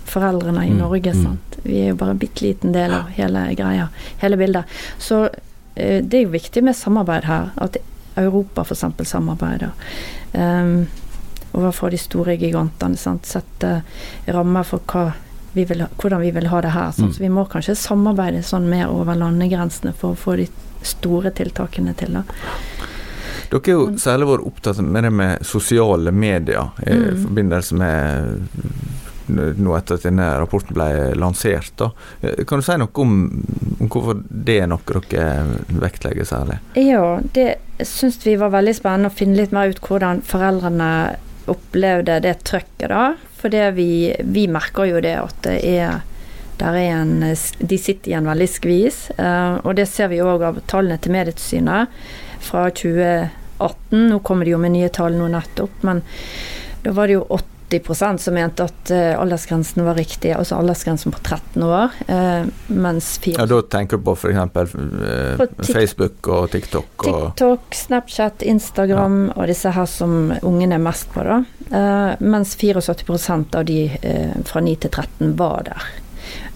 Foreldrene 0.09 0.62
i 0.64 0.71
Mm, 0.73 0.79
Norge, 0.79 1.12
mm. 1.12 1.23
sant. 1.25 1.59
Vi 1.64 1.81
er 1.83 1.88
jo 1.91 1.97
bare 2.01 2.14
en 2.14 2.19
bitte 2.23 2.41
liten 2.47 2.73
del 2.73 2.95
av 2.97 3.11
hele 3.12 3.43
greia, 3.55 3.88
hele 4.23 4.37
bildet. 4.41 4.64
Så 4.99 5.27
eh, 5.77 6.01
det 6.03 6.14
er 6.14 6.23
jo 6.25 6.31
viktig 6.33 6.62
med 6.64 6.77
samarbeid 6.77 7.25
her. 7.29 7.51
At 7.61 7.77
Europa 8.17 8.64
f.eks. 8.64 8.85
samarbeider. 9.11 9.71
Um, 10.33 10.87
overfor 11.54 11.90
de 11.90 11.98
store 11.98 12.37
gigantene. 12.38 12.96
Sant? 12.96 13.26
Sette 13.26 13.82
rammer 14.26 14.64
for 14.68 14.80
hva 14.87 15.12
vi 15.54 15.64
vil, 15.64 15.87
hvordan 15.96 16.20
vi 16.20 16.30
vil 16.37 16.46
ha 16.52 16.61
det 16.61 16.70
her. 16.74 16.90
Sant? 16.92 17.08
Mm. 17.08 17.14
Så 17.14 17.20
vi 17.24 17.28
må 17.32 17.46
kanskje 17.50 17.74
samarbeide 17.76 18.42
sånn 18.46 18.68
mer 18.70 18.88
over 18.92 19.16
landegrensene 19.18 19.94
for 19.96 20.12
å 20.14 20.18
få 20.18 20.37
de 20.37 20.48
store 20.87 21.30
tiltakene 21.34 21.94
til. 21.98 22.12
Da. 22.20 22.22
Dere 23.48 23.62
har 23.64 23.72
jo 23.72 23.87
særlig 23.98 24.26
vært 24.28 24.44
opptatt 24.46 24.78
med 24.84 25.04
det 25.08 25.11
med 25.12 25.46
sosiale 25.46 26.12
medier 26.12 26.68
i 26.87 26.92
Mm. 26.92 27.22
forbindelse 27.24 27.74
med 27.74 28.48
nå 29.28 29.74
etter 29.76 29.94
at 29.98 30.02
denne 30.06 30.26
rapporten 30.40 30.72
ble 30.74 31.14
lansert. 31.14 31.72
Da. 31.76 31.90
Eh, 32.22 32.44
Kan 32.48 32.58
du 32.61 32.64
si 32.64 32.76
noe 32.76 32.88
om, 32.94 33.44
om 33.80 33.88
hvorfor 33.88 34.22
det 34.30 34.62
er 34.62 34.66
noe 34.66 34.80
dere 35.11 35.44
vektlegger 35.68 36.24
særlig? 36.24 36.58
Ja, 36.76 37.20
det 37.34 37.56
syns 37.84 38.16
vi 38.24 38.37
var 38.37 38.50
veldig 38.50 38.74
spennende 38.74 39.11
å 39.11 39.16
finne 39.16 39.37
litt 39.37 39.52
mer 39.52 39.68
ut 39.68 39.80
hvordan 39.84 40.22
foreldrene 40.22 41.16
opplevde 41.50 42.20
det 42.24 42.38
trøkket, 42.48 42.88
da. 42.92 43.11
For 43.38 43.54
vi, 43.74 44.14
vi 44.26 44.46
merker 44.50 44.88
jo 44.90 45.02
det 45.04 45.16
at 45.20 45.42
det 45.46 45.58
er 45.78 46.00
der 46.58 46.74
er 46.74 46.88
en, 46.90 47.20
de 47.58 47.78
sitter 47.78 48.11
i 48.11 48.16
en 48.18 48.26
veldig 48.26 48.48
skvis, 48.50 48.96
eh, 49.14 49.58
og 49.62 49.76
det 49.78 49.87
ser 49.87 50.11
vi 50.11 50.18
òg 50.18 50.42
av 50.42 50.58
tallene 50.70 50.98
til 50.98 51.14
Medietilsynet 51.14 52.00
fra 52.42 52.64
2018. 52.74 54.08
Nå 54.11 54.18
kommer 54.26 54.46
de 54.46 54.56
jo 54.56 54.58
med 54.62 54.74
nye 54.74 54.90
tall 54.94 55.14
nå 55.14 55.28
nettopp, 55.30 55.84
men 55.87 56.02
da 56.82 56.94
var 56.96 57.06
det 57.06 57.20
jo 57.20 57.28
80% 57.68 58.22
som 58.24 58.35
mente 58.35 58.64
at 58.68 58.90
eh, 58.94 59.12
aldersgrensen 59.18 59.85
var 59.87 59.98
riktig, 59.98 60.33
altså 60.37 60.59
aldersgrensen 60.59 61.14
på 61.14 61.20
13 61.22 61.66
år, 61.66 61.94
eh, 62.09 62.48
mens 62.72 63.11
4 63.24 63.38
Ja, 63.42 63.46
da 63.50 63.61
tenker 63.76 64.00
du 64.00 64.07
på 64.09 64.16
f.eks. 64.16 64.74
Uh, 64.74 65.44
Facebook 65.68 66.28
og 66.33 66.50
TikTok 66.54 67.07
og 67.07 67.20
TikTok, 67.20 67.76
Snapchat, 67.76 68.42
Instagram 68.42 69.20
og 69.35 69.46
disse 69.50 69.72
her 69.74 69.88
som 69.90 70.33
ungene 70.42 70.78
er 70.78 70.85
mest 70.85 71.11
på, 71.14 71.24
da. 71.26 71.42
Eh, 71.68 72.12
mens 72.24 72.57
74 72.57 73.57
av 73.57 73.64
de 73.68 73.81
eh, 74.02 74.37
fra 74.48 74.62
9 74.64 74.76
til 74.85 74.90
13 74.90 75.35
var 75.38 75.66
der. 75.68 75.88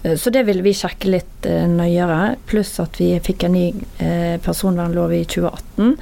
Eh, 0.03 0.15
så 0.17 0.29
det 0.29 0.43
ville 0.47 0.65
vi 0.65 0.73
sjekke 0.77 1.11
litt 1.13 1.49
eh, 1.49 1.67
nøyere. 1.69 2.35
Pluss 2.49 2.79
at 2.83 2.99
vi 3.01 3.13
fikk 3.23 3.47
en 3.47 3.57
ny 3.57 3.67
eh, 4.03 4.39
personvernlov 4.41 5.13
i 5.13 5.23
2018 5.25 5.97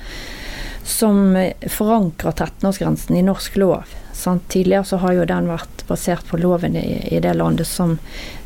som 0.87 1.35
eh, 1.35 1.53
forankrer 1.69 2.31
13-årsgrensen 2.31 3.17
i 3.19 3.25
norsk 3.25 3.59
lov. 3.61 3.97
Sant? 4.13 4.47
Tidligere 4.49 4.87
så 4.87 5.01
har 5.01 5.15
jo 5.17 5.27
den 5.29 5.49
vært 5.51 5.83
basert 5.87 6.27
på 6.29 6.39
loven 6.41 6.75
i, 6.79 7.01
i 7.11 7.19
det 7.23 7.33
landet 7.37 7.67
som, 7.67 7.97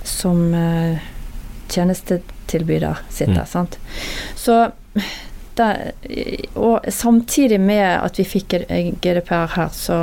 som 0.03 0.47
uh, 0.53 0.97
tjenestetilbyder 1.71 3.05
sitter. 3.09 3.43
Mm. 3.43 3.49
Sant? 3.49 3.79
Så 4.35 4.59
der, 5.55 5.91
og 6.55 6.85
samtidig 6.91 7.59
med 7.61 7.85
at 7.97 8.19
vi 8.19 8.27
fikk 8.27 8.57
GDPR 9.01 9.55
her, 9.55 9.69
så, 9.73 9.99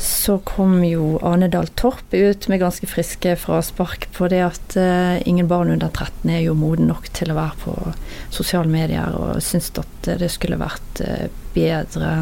så 0.00 0.38
kom 0.38 0.78
jo 0.84 1.18
Ane 1.22 1.50
Dahl 1.52 1.66
Torp 1.76 2.14
ut 2.14 2.46
med 2.48 2.60
ganske 2.62 2.86
friske 2.88 3.34
fraspark 3.36 4.06
på 4.16 4.30
det 4.32 4.40
at 4.40 4.76
uh, 4.80 5.28
ingen 5.28 5.48
barn 5.48 5.68
under 5.74 5.90
13 5.92 6.30
er 6.32 6.40
jo 6.46 6.54
moden 6.56 6.88
nok 6.88 7.10
til 7.12 7.28
å 7.32 7.36
være 7.36 7.58
på 7.60 7.74
sosiale 8.32 8.72
medier, 8.72 9.12
og 9.12 9.42
syntes 9.44 9.74
at 9.82 10.08
det 10.22 10.30
skulle 10.32 10.56
vært 10.60 11.02
uh, 11.04 11.26
bedre 11.52 12.14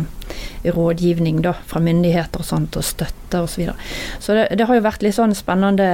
rådgivning 0.67 1.39
da, 1.47 1.55
fra 1.71 1.79
myndigheter 1.85 2.43
og 2.43 2.51
sånt, 2.51 2.81
og 2.81 2.87
støtte 2.87 3.45
osv. 3.47 3.55
Så, 3.55 3.63
videre. 3.63 3.89
så 4.19 4.39
det, 4.41 4.49
det 4.59 4.67
har 4.67 4.81
jo 4.81 4.87
vært 4.89 5.07
litt 5.07 5.21
sånn 5.21 5.39
spennende 5.39 5.89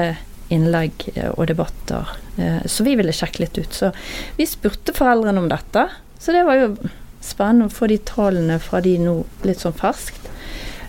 innlegg 0.53 1.09
eh, 1.15 1.31
og 1.35 1.51
debatter, 1.53 2.17
uh, 2.41 2.61
så 2.65 2.89
vi 2.89 2.97
ville 2.97 3.13
sjekke 3.13 3.45
litt 3.45 3.61
ut. 3.61 3.77
Så 3.77 3.93
vi 4.41 4.49
spurte 4.49 4.97
foreldrene 4.97 5.45
om 5.45 5.53
dette, 5.53 5.91
så 6.17 6.33
det 6.33 6.49
var 6.49 6.63
jo 6.63 6.77
spennende 7.21 7.69
å 7.69 7.77
få 7.77 7.93
de 7.93 8.01
tallene 8.09 8.57
fra 8.61 8.81
de 8.85 8.97
nå 9.05 9.19
litt 9.45 9.61
sånn 9.61 9.77
ferskt. 9.77 10.33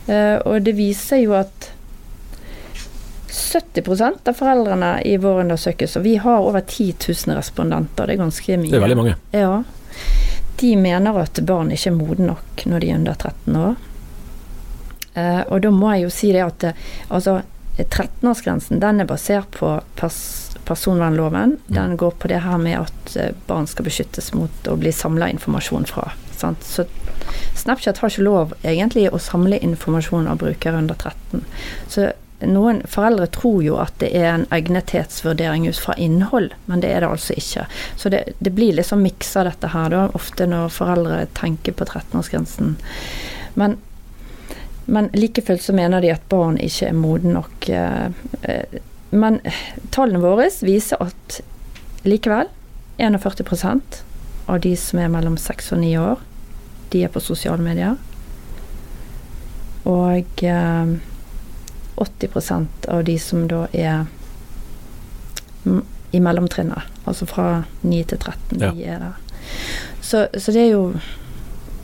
Eh, 0.08 0.38
og 0.46 0.62
det 0.62 0.76
viser 0.78 1.24
jo 1.24 1.34
at 1.38 1.72
70% 3.36 4.30
av 4.30 4.38
foreldrene 4.38 4.92
i 5.08 5.16
vår 5.22 5.42
undersøkelse, 5.46 6.00
og 6.00 6.06
vi 6.06 6.16
har 6.22 6.46
over 6.46 6.62
10 6.62 6.94
000 7.08 7.38
respondenter, 7.38 8.08
det 8.08 8.16
er 8.16 8.22
ganske 8.22 8.60
mye. 8.62 8.72
Det 8.72 8.80
er 8.80 8.86
veldig 8.86 9.00
mange. 9.02 9.18
Ja. 9.36 9.64
De 10.60 10.72
mener 10.80 11.20
at 11.20 11.42
barn 11.48 11.74
ikke 11.74 11.92
er 11.92 11.98
modne 11.98 12.30
nok 12.32 12.64
når 12.70 12.84
de 12.84 12.92
er 12.92 13.02
under 13.02 13.20
13 13.20 13.60
år. 13.60 13.76
Eh, 15.16 15.42
og 15.50 15.62
da 15.64 15.72
må 15.72 15.92
jeg 15.96 16.06
jo 16.06 16.14
si 16.14 16.32
det 16.36 16.46
at 16.46 16.68
eh, 16.70 16.88
altså 17.10 17.40
13-årsgrensen 17.76 18.80
den 18.80 19.04
er 19.04 19.10
basert 19.10 19.50
på 19.56 19.74
pers 20.00 20.20
personvernloven. 20.66 21.58
Den 21.68 21.98
går 22.00 22.16
på 22.18 22.30
det 22.32 22.40
her 22.42 22.58
med 22.58 22.80
at 22.80 23.18
barn 23.46 23.68
skal 23.70 23.86
beskyttes 23.86 24.32
mot 24.34 24.70
å 24.72 24.78
bli 24.80 24.90
samla 24.96 25.28
informasjon 25.36 25.86
fra. 25.86 26.08
Sant? 26.40 26.64
Så 26.66 26.88
Snapchat 27.56 27.98
har 28.02 28.12
ikke 28.12 28.28
lov 28.28 28.54
egentlig 28.64 29.08
å 29.12 29.22
samle 29.22 29.58
informasjon 29.64 30.28
av 30.28 30.38
brukere 30.44 30.78
under 30.84 30.96
13. 30.96 31.44
Så 31.88 32.12
noen 32.46 32.82
foreldre 32.92 33.28
tror 33.32 33.62
jo 33.64 33.78
at 33.80 33.96
det 34.02 34.10
er 34.18 34.28
en 34.34 34.46
egnethetsvurdering 34.54 35.68
ut 35.70 35.80
fra 35.80 35.96
innhold, 36.02 36.52
men 36.66 36.84
det 36.84 36.92
er 36.92 37.02
det 37.02 37.10
altså 37.10 37.36
ikke. 37.40 37.66
Så 37.98 38.12
det, 38.12 38.24
det 38.44 38.52
blir 38.58 38.76
liksom 38.76 39.02
miksa 39.06 39.46
dette 39.48 39.72
her, 39.72 39.90
da, 39.94 40.06
ofte 40.18 40.48
når 40.52 40.74
foreldre 40.76 41.22
tenker 41.38 41.76
på 41.80 41.88
13-årsgrensen. 41.88 42.76
Men, 43.56 43.78
men 44.86 45.10
like 45.16 45.42
fullt 45.48 45.64
så 45.64 45.74
mener 45.74 46.04
de 46.04 46.12
at 46.14 46.28
barn 46.30 46.60
ikke 46.60 46.92
er 46.92 47.00
modne 47.00 47.38
nok. 47.38 47.70
eh, 47.72 48.78
Men 49.16 49.40
tallene 49.96 50.20
våre 50.20 50.50
viser 50.68 51.00
at 51.02 51.40
likevel 52.06 52.52
41% 53.00 54.02
av 54.52 54.60
de 54.62 54.76
som 54.78 55.00
er 55.02 55.10
mellom 55.14 55.40
6 55.40 55.72
og 55.74 55.82
9 55.82 55.94
år, 56.04 56.20
de 56.96 57.04
er 57.04 57.12
på 57.12 57.20
sosiale 57.24 57.62
medier. 57.66 57.98
Og 59.86 60.44
eh, 60.44 60.96
80% 62.02 62.88
av 62.92 63.04
de 63.08 63.18
som 63.22 63.46
da 63.52 63.66
er 63.76 64.06
i 66.16 66.20
mellomtrinnet, 66.24 66.88
altså 67.08 67.28
fra 67.28 67.48
9 67.84 68.04
til 68.08 68.18
13, 68.22 68.62
Ja. 68.62 68.72
de 68.72 68.84
er 68.86 69.00
der. 69.00 69.14
Så, 70.02 70.28
så 70.38 70.52
det 70.56 70.62
er 70.68 70.72
jo 70.72 70.94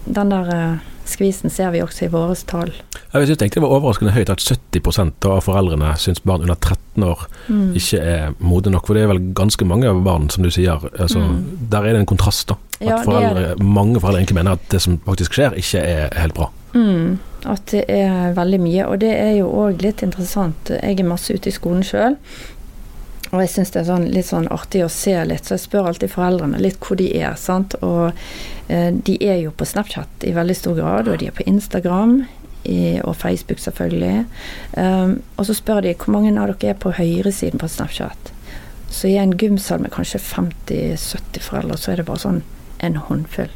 den 0.05 0.31
der 0.31 0.49
eh, 0.55 0.77
skvisen 1.05 1.49
ser 1.51 1.71
vi 1.73 1.81
også 1.83 2.05
i 2.05 2.11
våre 2.13 2.35
tall. 2.47 2.71
Jeg 3.11 3.25
synes 3.27 3.41
egentlig 3.41 3.57
det 3.59 3.63
var 3.65 3.73
overraskende 3.75 4.13
høyt 4.15 4.29
at 4.31 4.39
70% 4.39 5.27
av 5.27 5.41
foreldrene 5.43 5.91
syns 5.99 6.21
barn 6.23 6.41
under 6.45 6.55
13 6.55 7.03
år 7.03 7.27
Mm. 7.51 7.73
ikke 7.75 7.99
er 7.99 8.33
modne 8.39 8.71
nok. 8.71 8.85
For 8.87 8.93
det 8.95 9.03
er 9.03 9.07
vel 9.11 9.33
ganske 9.35 9.65
mange 9.67 9.89
barn, 10.05 10.29
som 10.29 10.43
du 10.43 10.49
sier. 10.53 10.79
Altså, 10.99 11.19
Mm. 11.19 11.67
Der 11.69 11.79
er 11.83 11.93
det 11.93 11.99
en 11.99 12.05
kontrast, 12.05 12.47
da. 12.47 12.55
At 12.81 12.87
Ja, 12.87 12.97
det 12.97 13.05
foreldre, 13.05 13.55
mange 13.63 13.99
foreldre 14.01 14.23
egentlig 14.23 14.39
mener 14.39 14.57
at 14.57 14.71
det 14.73 14.81
som 14.81 14.97
faktisk 15.05 15.37
skjer, 15.37 15.57
ikke 15.61 15.83
er 15.85 16.15
helt 16.17 16.37
bra. 16.37 16.49
Mm, 16.73 17.19
at 17.45 17.67
det 17.73 17.83
er 17.91 18.33
veldig 18.37 18.61
mye. 18.63 18.87
Og 18.87 19.03
det 19.03 19.11
er 19.13 19.35
jo 19.39 19.51
òg 19.63 19.83
litt 19.83 20.01
interessant. 20.05 20.73
Jeg 20.73 20.99
er 20.99 21.07
masse 21.07 21.33
ute 21.33 21.51
i 21.51 21.55
skolen 21.55 21.85
sjøl. 21.85 22.17
Og 23.31 23.39
jeg 23.39 23.51
syns 23.53 23.71
det 23.71 23.79
er 23.79 23.87
sånn, 23.87 24.09
litt 24.11 24.27
sånn 24.27 24.49
artig 24.51 24.81
å 24.83 24.91
se 24.91 25.13
litt, 25.23 25.47
så 25.47 25.55
jeg 25.55 25.63
spør 25.63 25.87
alltid 25.87 26.11
foreldrene 26.11 26.59
litt 26.59 26.81
hvor 26.83 26.99
de 26.99 27.07
er. 27.15 27.37
sant? 27.39 27.77
Og 27.79 28.11
eh, 28.67 28.89
de 28.91 29.15
er 29.23 29.39
jo 29.45 29.53
på 29.55 29.67
Snapchat 29.67 30.25
i 30.27 30.33
veldig 30.35 30.57
stor 30.57 30.75
grad, 30.75 31.07
og 31.07 31.21
de 31.21 31.29
er 31.29 31.37
på 31.37 31.47
Instagram 31.47 32.25
i, 32.67 32.99
og 32.99 33.15
Facebook 33.15 33.63
selvfølgelig. 33.63 34.25
Um, 34.75 35.21
og 35.37 35.47
så 35.47 35.55
spør 35.57 35.81
de 35.85 35.95
hvor 35.95 36.11
mange 36.17 36.33
av 36.35 36.51
dere 36.51 36.75
er 36.75 36.81
på 36.81 36.91
høyresiden 36.97 37.61
på 37.61 37.71
Snapchat. 37.71 38.33
Så 38.91 39.07
i 39.07 39.15
en 39.17 39.37
gymsal 39.39 39.79
med 39.79 39.93
kanskje 39.95 40.19
50-70 40.19 41.45
foreldre, 41.45 41.79
så 41.79 41.93
er 41.93 42.01
det 42.01 42.09
bare 42.09 42.25
sånn 42.25 42.43
en 42.81 42.97
håndfull 43.07 43.51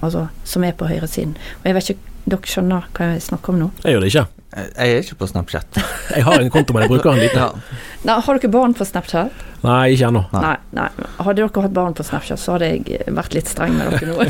altså, 0.00 0.26
som 0.44 0.64
er 0.64 0.76
på 0.78 0.88
høyresiden. 0.88 1.36
Og 1.62 1.68
jeg 1.68 1.76
vet 1.78 1.94
ikke, 1.94 2.16
dere 2.28 2.50
skjønner 2.52 2.90
hva 2.96 3.12
jeg 3.14 3.24
snakker 3.24 3.54
om 3.54 3.62
nå? 3.62 3.70
Jeg 3.84 3.94
gjør 3.94 4.04
det 4.04 4.12
ikke. 4.12 4.26
Jeg 4.58 4.92
er 4.94 5.02
ikke 5.02 5.18
på 5.20 5.26
Snapchat. 5.28 5.78
Jeg 6.16 6.24
har 6.24 6.40
en 6.40 6.50
konto, 6.50 6.72
men 6.72 6.82
jeg 6.82 6.88
bruker 6.88 7.12
den 7.12 7.20
lite. 7.20 7.36
Ja. 7.36 7.76
Nei, 8.08 8.14
har 8.24 8.38
dere 8.40 8.48
barn 8.50 8.72
på 8.74 8.86
Snapchat? 8.88 9.42
Nei, 9.60 9.90
ikke 9.92 10.08
ennå. 10.08 10.22
Nei. 10.32 10.40
Nei. 10.72 10.86
nei. 10.96 11.08
Hadde 11.18 11.42
dere 11.42 11.64
hatt 11.66 11.74
barn 11.76 11.96
på 11.98 12.06
Snapchat, 12.08 12.40
så 12.40 12.54
hadde 12.56 12.70
jeg 12.72 13.12
vært 13.12 13.36
litt 13.36 13.50
streng 13.50 13.76
med 13.76 13.92
dere 13.92 14.08
nå. 14.08 14.24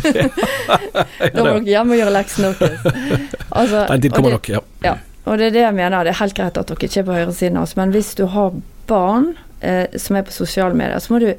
da 1.36 1.44
må 1.46 1.52
dere 1.60 1.70
hjemme 1.70 1.94
og 1.94 2.02
gjøre 2.02 2.14
leksene 2.16 2.50
deres. 2.58 3.22
Altså, 3.46 3.84
Den 3.92 4.04
tid 4.04 4.16
kommer 4.18 4.34
nok, 4.34 4.50
ja. 4.50 4.62
Ja, 4.82 4.96
og 5.22 5.38
det 5.38 5.52
er 5.52 5.54
det 5.54 5.64
jeg 5.68 5.78
mener. 5.78 6.02
Det 6.02 6.16
er 6.16 6.20
helt 6.24 6.36
greit 6.40 6.58
at 6.60 6.74
dere 6.74 6.90
ikke 6.90 7.04
er 7.04 7.08
på 7.08 7.18
høyresiden 7.20 7.62
av 7.62 7.68
oss, 7.68 7.76
men 7.78 7.94
hvis 7.94 8.10
du 8.18 8.26
har 8.34 8.58
barn 8.90 9.36
som 9.58 10.16
er 10.16 10.22
på 10.22 10.30
sosiale 10.30 10.76
medier, 10.76 11.00
så 11.02 11.12
må 11.12 11.18
du 11.18 11.32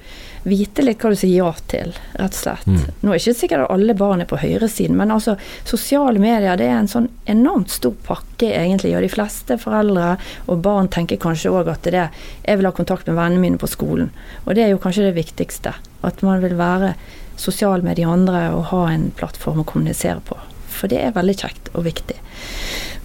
vite 0.44 0.84
litt 0.84 1.02
hva 1.02 1.12
du 1.12 1.18
sier 1.20 1.42
ja 1.42 1.50
til, 1.72 1.94
rett 2.20 2.36
og 2.36 2.40
slett. 2.40 2.68
Mm. 2.68 2.82
Nå 3.02 3.12
er 3.12 3.18
det 3.18 3.22
ikke 3.24 3.40
sikkert 3.42 3.64
at 3.66 3.74
alle 3.76 3.96
barn 3.98 4.24
er 4.24 4.30
på 4.30 4.40
høyresiden, 4.40 4.98
men 5.00 5.14
altså, 5.14 5.36
sosiale 5.68 6.22
medier 6.22 6.60
det 6.60 6.68
er 6.70 6.78
en 6.80 6.92
sånn 6.92 7.10
enormt 7.30 7.72
stor 7.74 7.96
pakke, 8.08 8.50
egentlig, 8.50 8.96
og 8.98 9.06
de 9.06 9.12
fleste 9.12 9.60
foreldre 9.62 10.14
og 10.48 10.64
barn 10.66 10.92
tenker 10.92 11.20
kanskje 11.22 11.54
òg 11.54 11.72
at 11.72 11.88
det 11.88 11.96
er 12.00 12.28
Jeg 12.46 12.58
vil 12.60 12.68
ha 12.68 12.72
kontakt 12.76 13.08
med 13.08 13.18
vennene 13.20 13.42
mine 13.44 13.62
på 13.62 13.70
skolen, 13.70 14.12
og 14.46 14.56
det 14.56 14.66
er 14.66 14.74
jo 14.74 14.82
kanskje 14.82 15.10
det 15.10 15.18
viktigste. 15.18 15.76
At 16.04 16.24
man 16.26 16.42
vil 16.44 16.56
være 16.60 16.96
sosial 17.40 17.84
med 17.84 18.00
de 18.00 18.08
andre 18.08 18.50
og 18.56 18.70
ha 18.74 18.86
en 18.92 19.12
plattform 19.16 19.62
å 19.64 19.68
kommunisere 19.68 20.20
på. 20.26 20.38
For 20.70 20.92
det 20.92 21.02
er 21.04 21.16
veldig 21.16 21.36
kjekt 21.40 21.72
og 21.74 21.86
viktig. 21.88 22.18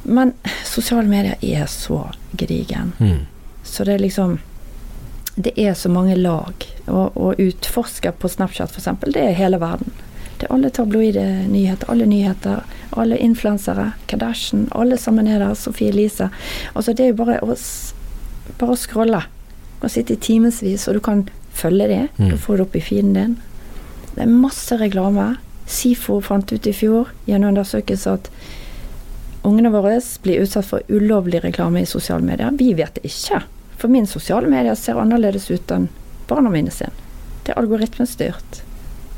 Men 0.04 0.34
sosiale 0.66 1.08
medier 1.08 1.38
er 1.40 1.66
så 1.70 2.06
gedigen. 2.36 2.92
Mm. 2.98 3.26
Så 3.64 3.86
det 3.86 3.96
er 3.96 4.04
liksom 4.04 4.38
Det 5.34 5.52
er 5.58 5.74
så 5.74 5.90
mange 5.90 6.16
lag. 6.16 6.66
Og, 6.86 7.16
og 7.16 7.40
utforsker 7.42 8.14
på 8.18 8.30
Snapchat 8.30 8.70
f.eks., 8.70 8.88
det 9.10 9.22
er 9.22 9.38
hele 9.38 9.58
verden. 9.62 9.90
Det 10.38 10.46
er 10.48 10.54
alle 10.54 10.70
tabloide 10.74 11.24
nyheter, 11.50 11.90
alle 11.90 12.06
nyheter, 12.06 12.64
alle 12.98 13.18
influensere, 13.22 13.92
Kardashian, 14.10 14.68
alle 14.74 14.98
sammen 14.98 15.28
er 15.30 15.38
der, 15.42 15.54
Sophie 15.54 15.88
Elise. 15.88 16.28
Altså 16.74 16.92
det 16.92 17.06
er 17.06 17.12
jo 17.12 17.20
bare 17.22 17.38
å, 17.42 17.56
bare 18.60 18.74
å 18.74 18.78
scrolle. 18.78 19.22
Du 19.74 19.86
kan 19.86 19.94
sitte 19.94 20.16
i 20.16 20.22
timevis, 20.22 20.86
og 20.88 20.98
du 20.98 21.02
kan 21.04 21.24
følge 21.54 21.88
det. 21.90 22.02
Mm. 22.18 22.28
Du 22.30 22.36
får 22.38 22.58
det 22.58 22.66
opp 22.66 22.76
i 22.76 22.82
feeden 22.82 23.14
din. 23.14 23.38
Det 24.14 24.22
er 24.26 24.30
masse 24.30 24.78
reklame. 24.78 25.34
SIFO 25.70 26.20
fant 26.22 26.52
ut 26.52 26.66
i 26.68 26.74
fjor 26.76 27.10
i 27.26 27.34
en 27.34 27.46
undersøkelse 27.48 28.18
at 28.18 28.28
ungene 29.48 29.72
våre 29.72 29.96
blir 30.24 30.42
utsatt 30.44 30.68
for 30.68 30.92
ulovlig 30.92 31.40
reklame 31.44 31.82
i 31.82 31.88
sosiale 31.88 32.24
medier. 32.24 32.52
Vi 32.58 32.74
vet 32.76 32.98
det 32.98 33.08
ikke. 33.08 33.42
For 33.78 33.88
min 33.88 34.06
sosiale 34.06 34.46
medier 34.48 34.74
ser 34.74 34.94
annerledes 35.00 35.50
ut 35.50 35.70
enn 35.74 35.88
barna 36.28 36.50
mine 36.50 36.70
sin. 36.70 36.90
Det 37.44 37.52
er 37.52 37.60
algoritmestyrt. 37.60 38.62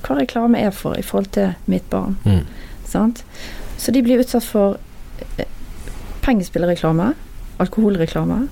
Hva 0.02 0.16
reklame 0.20 0.58
er 0.58 0.70
for 0.74 0.96
i 0.98 1.02
forhold 1.02 1.30
til 1.36 1.52
mitt 1.70 1.88
barn. 1.90 2.16
Mm. 2.24 2.44
Sant? 2.86 3.22
Så 3.78 3.92
de 3.92 4.02
blir 4.02 4.18
utsatt 4.22 4.44
for 4.44 4.78
eh, 5.38 5.44
pengespillreklame, 6.22 7.12
alkoholreklame, 7.62 8.48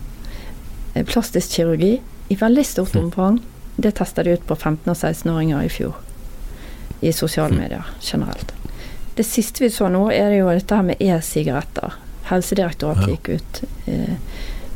eh, 0.94 1.04
plastisk 1.04 1.50
kirurgi 1.56 2.00
i 2.28 2.36
veldig 2.36 2.66
stort 2.66 2.94
Mm. 2.94 3.04
omfang. 3.04 3.40
Det 3.76 3.94
testa 3.94 4.22
de 4.22 4.30
ut 4.32 4.46
på 4.46 4.54
15- 4.56 4.90
og 4.90 4.96
16-åringer 4.96 5.64
i 5.64 5.68
fjor. 5.68 5.94
I 7.02 7.10
sosiale 7.12 7.52
Mm. 7.54 7.58
medier 7.60 7.84
generelt. 8.00 8.52
Det 9.16 9.24
siste 9.26 9.58
vi 9.60 9.68
så 9.70 9.88
nå, 9.90 10.10
er 10.12 10.30
det 10.30 10.38
jo 10.38 10.48
dette 10.48 10.74
her 10.74 10.82
med 10.82 10.96
e-sigaretter. 11.00 11.92
Helsedirektoratet 12.24 13.08
gikk 13.08 13.28
ut. 13.28 13.64
Eh, 13.86 14.16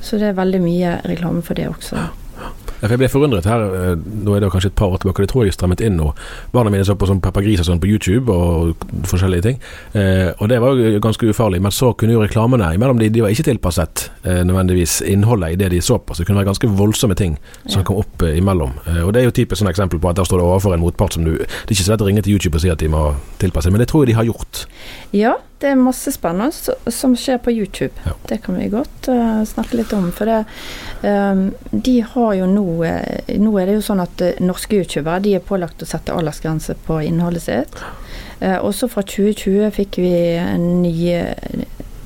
så 0.01 0.19
det 0.19 0.31
er 0.33 0.39
veldig 0.39 0.61
mye 0.63 0.97
reklame 1.09 1.43
for 1.43 1.55
det 1.55 1.69
også. 1.69 1.97
Ja, 1.99 2.87
Jeg 2.87 2.99
ble 3.01 3.09
forundret 3.11 3.43
her, 3.51 3.59
eh, 3.75 3.97
nå 3.99 4.37
er 4.37 4.41
det 4.45 4.53
kanskje 4.53 4.69
et 4.71 4.77
par 4.79 4.87
år 4.95 5.01
tilbake, 5.03 5.25
det 5.25 5.31
tror 5.33 5.43
jeg 5.43 5.51
er 5.51 5.57
strammet 5.57 5.81
inn 5.83 5.97
nå. 5.99 6.13
Barna 6.53 6.71
mine 6.71 6.85
så 6.87 6.95
på 6.95 7.09
sånn 7.11 7.19
Peppa 7.21 7.43
Gris 7.43 7.59
og 7.59 7.67
sånn 7.67 7.81
på 7.83 7.89
YouTube 7.91 8.31
og 8.31 8.77
forskjellige 9.11 9.43
ting. 9.43 9.57
Eh, 9.99 10.31
og 10.39 10.47
det 10.49 10.61
var 10.63 10.79
jo 10.79 11.01
ganske 11.03 11.27
ufarlig, 11.27 11.59
men 11.61 11.73
så 11.75 11.91
kunne 11.99 12.13
jo 12.15 12.23
reklamene 12.23 12.69
imellom 12.77 13.01
de, 13.03 13.09
de 13.11 13.25
var 13.25 13.35
ikke 13.35 13.49
tilpasset 13.49 14.05
eh, 14.23 14.45
nødvendigvis 14.47 15.01
innholdet 15.11 15.57
i 15.57 15.59
det 15.65 15.73
de 15.75 15.81
så 15.83 15.99
på, 15.99 16.15
så 16.15 16.23
det 16.23 16.29
kunne 16.31 16.39
være 16.39 16.53
ganske 16.53 16.71
voldsomme 16.79 17.17
ting 17.19 17.35
som 17.67 17.81
Ja. 17.81 17.85
kom 17.91 17.97
opp 18.05 18.23
eh, 18.23 18.39
imellom. 18.39 18.71
Eh, 18.87 19.03
og 19.03 19.13
det 19.13 19.25
er 19.25 19.27
jo 19.27 19.35
typisk 19.35 19.59
sånn 19.65 19.73
eksempel 19.75 19.99
på 19.99 20.09
at 20.15 20.23
der 20.23 20.31
står 20.31 20.39
det 20.39 20.47
overfor 20.47 20.75
en 20.79 20.81
motpart 20.87 21.19
som 21.19 21.25
du 21.27 21.33
Det 21.35 21.51
er 21.51 21.75
ikke 21.75 21.83
så 21.91 21.97
lett 21.97 22.07
å 22.07 22.11
ringe 22.13 22.23
til 22.23 22.39
YouTube 22.39 22.55
og 22.55 22.63
si 22.63 22.71
at 22.71 22.79
de 22.79 22.87
må 22.95 23.17
tilpasse, 23.43 23.73
men 23.75 23.81
det 23.83 23.89
tror 23.91 24.07
jeg 24.07 24.15
de 24.15 24.19
har 24.23 24.31
gjort. 24.31 24.67
Ja, 25.11 25.35
det 25.59 25.73
er 25.73 25.79
masse 25.81 26.13
spennende 26.15 26.93
som 26.95 27.15
skjer 27.19 27.41
på 27.43 27.51
YouTube. 27.51 27.95
Ja. 28.05 28.13
Det 28.31 28.39
kan 28.45 28.59
vi 28.61 28.69
godt 28.71 29.09
uh, 29.11 29.43
snakke 29.49 29.81
litt 29.81 29.93
om. 29.97 30.11
For 30.15 30.31
det, 30.31 30.43
um, 31.03 31.49
de 31.73 31.97
har 32.13 32.35
jo 32.39 32.47
nå 32.51 32.67
eh, 32.87 33.39
Nå 33.43 33.55
er 33.59 33.67
det 33.67 33.79
jo 33.79 33.87
sånn 33.89 34.03
at 34.05 34.23
uh, 34.23 34.37
norske 34.45 34.79
youtubere 34.79 35.23
de 35.25 35.35
er 35.39 35.43
pålagt 35.45 35.83
å 35.83 35.89
sette 35.89 36.15
aldersgrense 36.15 36.77
på 36.87 37.01
innholdet 37.09 37.47
sitt. 37.49 37.83
Uh, 38.39 38.61
også 38.63 38.87
fra 38.93 39.03
2020 39.03 39.73
fikk 39.75 39.99
vi 40.05 40.13
en 40.39 40.69
nye, 40.85 41.25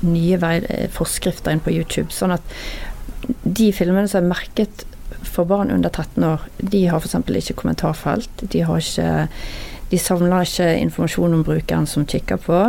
nye 0.06 0.54
forskrifter 0.96 1.52
inn 1.52 1.60
på 1.64 1.74
YouTube. 1.74 2.08
Sånn 2.14 2.32
at 2.38 2.56
de 3.44 3.68
filmene 3.76 4.08
som 4.08 4.22
er 4.22 4.32
merket 4.32 4.86
for 5.28 5.44
barn 5.48 5.70
under 5.70 5.92
13 5.92 6.24
år, 6.24 6.48
de 6.72 6.86
har 6.88 7.04
f.eks. 7.04 7.20
ikke 7.20 7.60
kommentarfelt. 7.60 8.46
De 8.48 8.64
har 8.64 8.80
ikke 8.80 9.28
de 9.92 9.98
samler 10.00 10.46
ikke 10.46 10.70
informasjon 10.80 11.34
om 11.36 11.44
brukeren 11.44 11.84
som 11.84 12.08
kikker 12.08 12.40
på. 12.40 12.62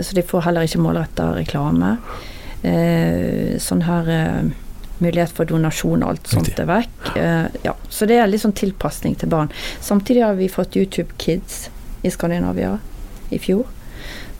Så 0.00 0.16
de 0.16 0.24
får 0.24 0.46
heller 0.46 0.68
ikke 0.68 0.80
målretta 0.82 1.32
reklame. 1.36 1.96
Eh, 2.62 3.58
sånn 3.58 3.82
her 3.82 4.08
eh, 4.12 4.50
mulighet 5.02 5.32
for 5.34 5.50
donasjon 5.50 6.04
og 6.04 6.12
alt 6.12 6.30
sånt 6.30 6.58
er 6.62 6.68
vekk. 6.70 7.12
Eh, 7.18 7.60
ja. 7.66 7.74
Så 7.90 8.06
det 8.06 8.20
er 8.22 8.30
litt 8.30 8.44
sånn 8.44 8.56
tilpasning 8.56 9.16
til 9.18 9.32
barn. 9.32 9.50
Samtidig 9.82 10.22
har 10.24 10.38
vi 10.38 10.50
fått 10.52 10.78
YouTube 10.78 11.10
Kids 11.18 11.66
i 12.06 12.10
Skandinavia 12.10 12.76
i 13.34 13.40
fjor. 13.42 13.66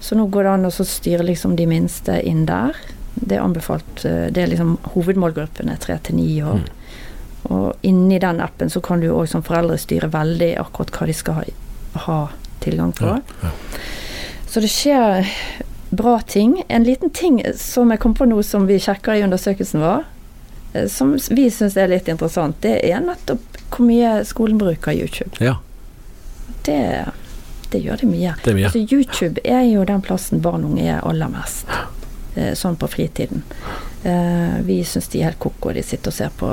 Så 0.03 0.19
nå 0.19 0.27
går 0.31 0.47
det 0.47 0.53
an 0.57 0.69
å 0.69 0.75
så 0.75 0.87
styre 0.87 1.27
liksom 1.27 1.57
de 1.59 1.67
minste 1.71 2.19
inn 2.27 2.45
der. 2.47 2.79
Det 3.15 3.37
er 3.37 3.45
anbefalt. 3.45 4.03
Det 4.03 4.39
er 4.39 4.51
liksom 4.51 4.77
hovedmålgruppen 4.95 5.71
er 5.71 5.83
tre 5.83 5.99
til 6.03 6.19
ni 6.19 6.29
år. 6.43 6.65
Og 7.51 7.87
inni 7.87 8.19
den 8.23 8.41
appen 8.43 8.71
så 8.71 8.83
kan 8.83 9.03
du 9.03 9.11
òg 9.13 9.29
som 9.31 9.45
foreldre 9.47 9.79
styre 9.79 10.11
veldig 10.11 10.55
akkurat 10.63 10.95
hva 10.95 11.09
de 11.11 11.15
skal 11.17 11.39
ha, 11.39 11.45
ha 12.07 12.19
tilgang 12.63 12.95
på. 12.99 13.11
Ja, 13.11 13.21
ja. 13.43 13.53
Så 14.53 14.61
det 14.61 14.69
skjer 14.69 15.29
bra 15.97 16.19
ting. 16.29 16.59
En 16.69 16.85
liten 16.85 17.11
ting 17.11 17.39
som 17.57 17.91
jeg 17.93 18.01
kom 18.03 18.13
på 18.17 18.27
nå 18.29 18.43
som 18.45 18.67
vi 18.69 18.77
sjekker 18.81 19.17
i 19.17 19.23
undersøkelsen 19.25 19.81
vår, 19.81 20.03
eh, 20.75 20.89
som 20.93 21.15
vi 21.31 21.47
syns 21.53 21.77
er 21.81 21.89
litt 21.93 22.09
interessant, 22.13 22.59
det 22.65 22.75
er 22.91 23.01
nettopp 23.05 23.61
hvor 23.73 23.87
mye 23.89 24.19
skolen 24.29 24.59
bruker 24.61 24.93
YouTube. 24.93 25.33
Ja, 25.41 25.57
Det, 26.69 26.77
det 27.73 27.81
gjør 27.81 27.97
det 28.05 28.09
mye. 28.13 28.35
det 28.45 28.53
mye. 28.55 28.69
Altså, 28.69 28.85
YouTube 28.85 29.41
er 29.49 29.63
jo 29.71 29.85
den 29.89 30.03
plassen 30.05 30.43
barn 30.45 30.65
og 30.67 30.75
unge 30.77 30.85
er 30.99 31.01
aller 31.09 31.33
mest. 31.33 31.65
eh, 32.37 32.53
Sånn 32.55 32.77
på 32.77 32.89
fritiden. 32.93 33.43
Eh, 34.05 34.61
vi 34.63 34.85
syns 34.85 35.09
de 35.09 35.21
er 35.21 35.31
helt 35.31 35.39
ko-ko. 35.39 35.71
De 35.73 35.83
sitter 35.87 36.11
og 36.11 36.17
ser 36.17 36.31
på 36.35 36.49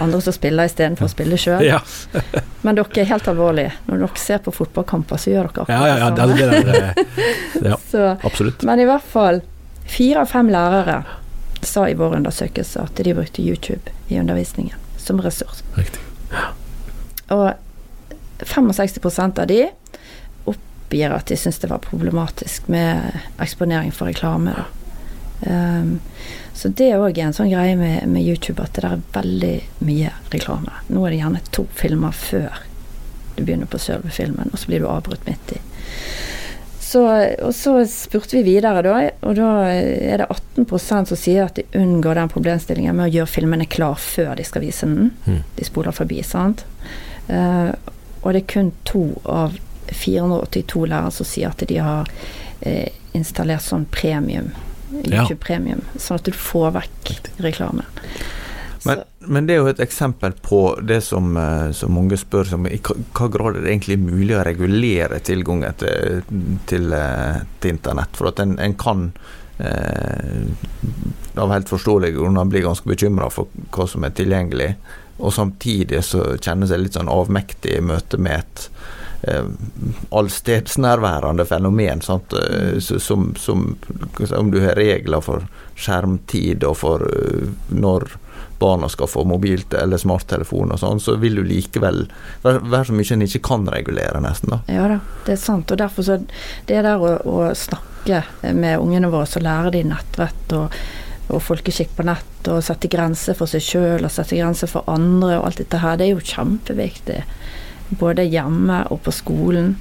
andre 0.00 0.20
som 0.24 0.32
spiller 0.32 0.68
istedenfor 0.68 1.10
å 1.10 1.12
spille 1.12 1.36
sjøl. 1.40 1.64
Ja, 1.66 1.80
Men 2.64 2.78
dere 2.78 3.02
er 3.02 3.08
helt 3.10 3.28
alvorlige. 3.28 3.74
Når 3.86 4.04
dere 4.04 4.22
ser 4.22 4.40
på 4.44 4.54
fotballkamper, 4.54 5.20
så 5.20 5.34
gjør 5.34 5.50
dere 5.50 5.66
akkurat 5.66 5.76
ja, 5.76 5.88
ja, 5.88 5.98
ja 6.00 6.10
det, 6.16 6.28
det 6.32 6.48
det 6.50 6.62
der, 6.68 6.86
eh, 6.88 7.72
ja, 7.72 8.12
absolutt. 8.24 8.64
men 8.64 8.80
i 8.80 8.86
hvert 8.88 9.04
fall 9.12 9.42
fire 9.90 10.24
av 10.24 10.32
fem 10.32 10.48
lærere 10.52 11.02
sa 11.66 11.84
i 11.88 11.96
vår 11.98 12.16
undersøkelse 12.20 12.86
at 12.86 13.02
de 13.04 13.14
brukte 13.14 13.44
YouTube 13.44 13.92
i 14.08 14.16
undervisningen 14.20 14.76
som 14.96 15.20
ressurs. 15.20 15.60
Riktig. 15.76 16.00
Og 17.28 17.50
65% 18.40 19.42
av 19.42 19.50
de 19.50 19.66
oppgir 20.48 21.12
at 21.12 21.28
de 21.28 21.36
syns 21.36 21.60
det 21.60 21.68
var 21.68 21.84
problematisk 21.84 22.70
med 22.72 23.20
eksponering 23.42 23.92
for 23.92 24.08
reklame. 24.08 24.56
Da. 24.56 24.79
Um, 25.40 26.00
så 26.52 26.68
det 26.76 26.90
òg 26.98 27.16
er 27.16 27.30
en 27.30 27.36
sånn 27.36 27.52
greie 27.52 27.76
med, 27.78 28.04
med 28.10 28.26
YouTube 28.26 28.60
at 28.60 28.74
det 28.76 28.84
der 28.84 28.98
er 28.98 29.04
veldig 29.14 29.54
mye 29.88 30.10
reklame. 30.32 30.82
Nå 30.92 31.04
er 31.06 31.14
det 31.14 31.22
gjerne 31.22 31.44
to 31.56 31.64
filmer 31.76 32.12
før 32.16 32.60
du 33.36 33.46
begynner 33.46 33.70
på 33.70 33.80
selve 33.80 34.10
filmen, 34.12 34.50
og 34.52 34.60
så 34.60 34.68
blir 34.68 34.82
du 34.82 34.90
avbrutt 34.90 35.24
midt 35.26 35.54
i. 35.56 35.60
så, 36.90 37.04
og 37.46 37.54
så 37.54 37.76
spurte 37.88 38.36
vi 38.36 38.42
videre, 38.42 38.82
da, 38.82 38.96
og 39.22 39.36
da 39.38 39.50
er 39.70 40.20
det 40.20 40.26
18 40.26 40.66
som 41.08 41.16
sier 41.16 41.46
at 41.46 41.56
de 41.56 41.64
unngår 41.78 42.18
den 42.18 42.32
problemstillingen 42.32 42.96
med 42.96 43.08
å 43.08 43.14
gjøre 43.14 43.30
filmene 43.30 43.68
klar 43.70 43.96
før 43.96 44.34
de 44.36 44.44
skal 44.44 44.64
vise 44.64 44.88
den. 44.90 45.12
Mm. 45.24 45.42
De 45.56 45.64
spoler 45.68 45.94
forbi, 45.94 46.20
sant. 46.26 46.66
Uh, 47.30 47.72
og 48.20 48.34
det 48.34 48.42
er 48.42 48.52
kun 48.52 48.72
to 48.84 49.04
av 49.24 49.54
482 49.90 50.84
lærere 50.90 51.14
som 51.14 51.28
sier 51.28 51.54
at 51.54 51.62
de 51.70 51.78
har 51.80 52.10
uh, 52.10 52.88
installert 53.16 53.64
sånn 53.64 53.86
premium, 53.94 54.50
Ja. 55.06 55.24
Premium, 55.38 55.82
sånn 55.96 56.18
at 56.18 56.26
du 56.26 56.34
får 56.34 56.74
vekk 56.74 57.12
reklame. 57.44 57.86
Men, 58.84 59.02
men 59.18 59.46
det 59.46 59.54
er 59.54 59.60
jo 59.60 59.68
et 59.70 59.82
eksempel 59.84 60.32
på 60.40 60.60
det 60.88 61.02
som, 61.04 61.34
eh, 61.36 61.68
som 61.76 61.92
mange 61.94 62.16
spør 62.18 62.54
om 62.56 62.68
i 62.70 62.78
hva, 62.80 63.26
grad 63.28 63.58
er 63.58 63.66
det 63.66 63.74
egentlig 63.74 63.98
mulig 64.00 64.38
å 64.38 64.44
regulere 64.46 65.20
tilgangen 65.24 65.76
til, 65.80 66.22
til, 66.70 66.88
eh, 66.96 67.42
til 67.60 67.74
internett. 67.76 68.16
For 68.16 68.30
at 68.32 68.40
en, 68.40 68.56
en 68.62 68.76
kan 68.80 69.10
eh, 69.60 70.48
av 71.36 71.52
helt 71.52 71.68
forståelige 71.68 72.16
grunner 72.16 72.48
bli 72.48 72.64
ganske 72.64 72.88
bekymra 72.88 73.28
for 73.32 73.52
hva 73.74 73.86
som 73.88 74.04
er 74.06 74.16
tilgjengelig, 74.16 74.72
og 75.20 75.34
samtidig 75.36 76.00
så 76.06 76.24
kjenner 76.40 76.70
seg 76.70 76.80
litt 76.80 76.96
sånn 76.96 77.12
avmektig 77.12 77.76
i 77.76 77.84
møte 77.84 78.16
med 78.20 78.40
et 78.40 78.70
allstedsnærværende 80.10 81.44
fenomen. 81.44 82.00
Eh, 82.08 82.78
Som, 82.80 83.34
som 83.36 83.76
om 84.36 84.50
du 84.50 84.60
har 84.60 84.74
regler 84.74 85.20
for 85.20 85.46
skjermtid 85.76 86.64
og 86.64 86.76
for 86.76 87.04
eh, 87.04 87.48
når 87.68 88.08
barna 88.60 88.88
skal 88.88 89.08
få 89.08 89.24
mobil 89.24 89.62
eller 89.72 89.96
smarttelefon 89.96 90.72
og 90.74 90.80
sånn, 90.80 91.00
så 91.00 91.14
vil 91.16 91.38
du 91.40 91.44
likevel 91.48 92.02
være, 92.42 92.60
være 92.60 92.90
så 92.90 92.96
mye 92.96 93.14
en 93.14 93.24
ikke 93.24 93.40
kan 93.48 93.68
regulere, 93.72 94.20
nesten. 94.20 94.52
da. 94.52 94.58
Ja 94.68 94.88
da, 94.90 94.98
det 95.24 95.32
er 95.32 95.40
sant. 95.40 95.70
Og 95.72 95.80
derfor 95.80 96.04
så 96.04 96.18
Det 96.66 96.82
der 96.84 97.00
å, 97.00 97.14
å 97.24 97.54
snakke 97.56 98.22
med 98.52 98.80
ungene 98.80 99.08
våre, 99.12 99.26
så 99.26 99.40
lærer 99.40 99.72
de 99.72 99.84
nettvett 99.88 100.52
og, 100.56 100.76
og 101.30 101.40
folkeskikk 101.42 101.96
på 101.96 102.04
nett, 102.04 102.48
og 102.52 102.60
sette 102.64 102.88
grenser 102.92 103.36
for 103.38 103.48
seg 103.48 103.64
sjøl 103.64 104.04
og 104.04 104.12
sette 104.12 104.36
grenser 104.36 104.68
for 104.68 104.84
andre 104.92 105.38
og 105.38 105.46
alt 105.48 105.60
dette 105.64 105.80
her, 105.80 105.96
det 105.96 106.08
er 106.08 106.14
jo 106.14 106.28
kjempeviktig. 106.34 107.22
Både 107.98 108.22
hjemme 108.24 108.84
og 108.90 109.02
på 109.02 109.12
skolen. 109.14 109.76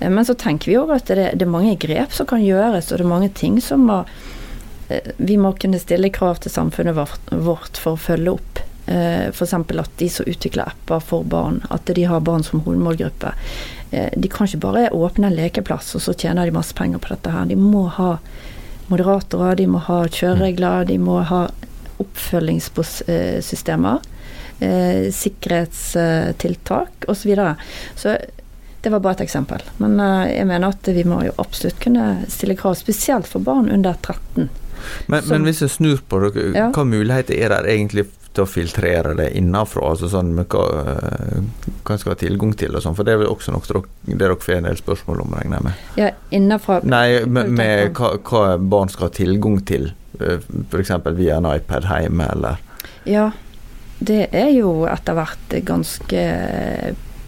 Eh, 0.00 0.10
Men 0.10 0.24
så 0.24 0.34
tenker 0.34 0.70
vi 0.70 0.78
òg 0.78 0.90
at 0.94 1.06
det, 1.10 1.30
det 1.34 1.46
er 1.46 1.50
mange 1.50 1.76
grep 1.76 2.12
som 2.12 2.26
kan 2.26 2.42
gjøres, 2.44 2.92
og 2.92 2.98
det 2.98 3.04
er 3.06 3.14
mange 3.14 3.28
ting 3.34 3.60
som 3.60 3.80
må 3.90 4.04
eh, 4.88 5.12
Vi 5.18 5.36
må 5.36 5.52
kunne 5.58 5.78
stille 5.82 6.10
krav 6.14 6.38
til 6.40 6.50
samfunnet 6.54 6.94
vårt, 6.96 7.76
for 7.78 7.92
å 7.94 7.96
følge 8.00 8.30
opp. 8.38 8.58
F.eks. 8.90 9.52
at 9.54 9.90
de 10.00 10.08
som 10.10 10.26
utvikler 10.26 10.66
apper 10.66 10.98
for 11.04 11.22
barn, 11.22 11.60
at 11.70 11.86
de 11.94 12.02
har 12.10 12.20
barn 12.26 12.42
som 12.42 12.60
hovedmålgruppe. 12.64 13.32
Eh, 13.92 14.10
De 14.16 14.28
kan 14.28 14.46
ikke 14.48 14.58
bare 14.64 14.90
åpne 14.90 15.26
en 15.28 15.36
lekeplass, 15.36 15.94
og 15.94 16.00
så 16.02 16.12
tjener 16.14 16.46
de 16.46 16.52
masse 16.56 16.74
penger 16.74 16.98
på 16.98 17.08
dette 17.12 17.30
her. 17.30 17.44
De 17.46 17.56
må 17.56 17.86
ha 17.98 18.18
moderatorer, 18.90 19.54
de 19.60 19.66
må 19.70 19.78
ha 19.86 20.06
kjøreregler, 20.10 20.84
de 20.88 20.98
må 20.98 21.20
ha 21.22 21.48
oppfølgingssystemer. 22.02 23.98
Eh, 24.60 25.10
sikkerhetstiltak 25.12 27.04
osv. 27.08 27.20
Så, 27.22 27.28
videre. 27.28 27.56
så 27.96 28.16
det 28.82 28.90
var 28.92 29.00
bare 29.00 29.12
et 29.18 29.20
eksempel. 29.26 29.62
Men 29.80 30.00
eh, 30.00 30.36
jeg 30.36 30.46
mener 30.48 30.68
at 30.74 30.88
vi 30.92 31.04
må 31.08 31.22
jo 31.24 31.32
absolutt 31.40 31.80
kunne 31.80 32.26
stille 32.28 32.56
krav, 32.56 32.74
spesielt 32.76 33.26
for 33.28 33.40
barn 33.44 33.70
under 33.72 33.94
13. 34.04 34.48
Men, 35.06 35.22
Som- 35.22 35.30
men 35.32 35.44
hvis 35.48 35.60
jeg 35.64 35.70
snur 35.70 35.98
på 36.08 36.20
det, 36.32 36.54
Ja. 36.56 36.70
hva 36.72 36.84
muligheter 36.84 37.34
er 37.36 37.48
der 37.48 37.64
egentlig 37.68 38.06
til 38.32 38.44
å 38.44 38.48
filtrere 38.48 39.14
det 39.16 39.32
innenfra? 39.36 39.82
Altså 39.90 40.08
sånn 40.08 40.32
med 40.34 40.48
hva, 40.48 40.64
eh, 40.86 41.42
hva 41.84 41.92
en 41.92 41.98
skal 41.98 42.12
ha 42.14 42.16
tilgang 42.20 42.54
til 42.56 42.76
og 42.76 42.82
sånn, 42.82 42.94
for 42.96 43.04
det 43.04 43.12
er 43.14 43.18
vel 43.18 43.28
også 43.34 43.52
noe 43.52 43.60
dere- 43.66 44.18
dere 44.18 44.36
får 44.36 44.56
en 44.56 44.62
del 44.64 44.76
spørsmål 44.76 45.20
om, 45.22 45.34
regner 45.40 45.56
jeg 45.56 45.64
med? 45.64 45.72
Ja, 45.96 46.10
innenfra 46.32 46.82
Nei, 46.84 47.24
med, 47.26 47.50
med 47.50 47.92
hva, 47.94 48.16
hva 48.22 48.56
barn 48.58 48.88
skal 48.88 49.08
ha 49.08 49.14
tilgang 49.14 49.60
til, 49.66 49.92
f.eks. 50.18 50.90
via 51.16 51.36
en 51.36 51.46
iPad 51.46 51.84
hjemme, 51.84 52.30
eller 52.32 52.58
Ja, 53.06 53.30
det 54.00 54.26
er 54.32 54.50
jo 54.56 54.86
etter 54.88 55.16
hvert 55.18 55.54
ganske 55.68 56.24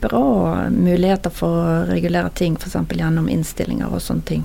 bra 0.03 0.69
muligheter 0.73 1.31
for 1.31 1.61
å 1.63 1.79
regulere 1.87 2.31
ting, 2.35 2.57
f.eks. 2.59 2.75
gjennom 2.97 3.29
innstillinger 3.31 3.93
og 3.93 4.03
sånne 4.03 4.25
ting 4.27 4.45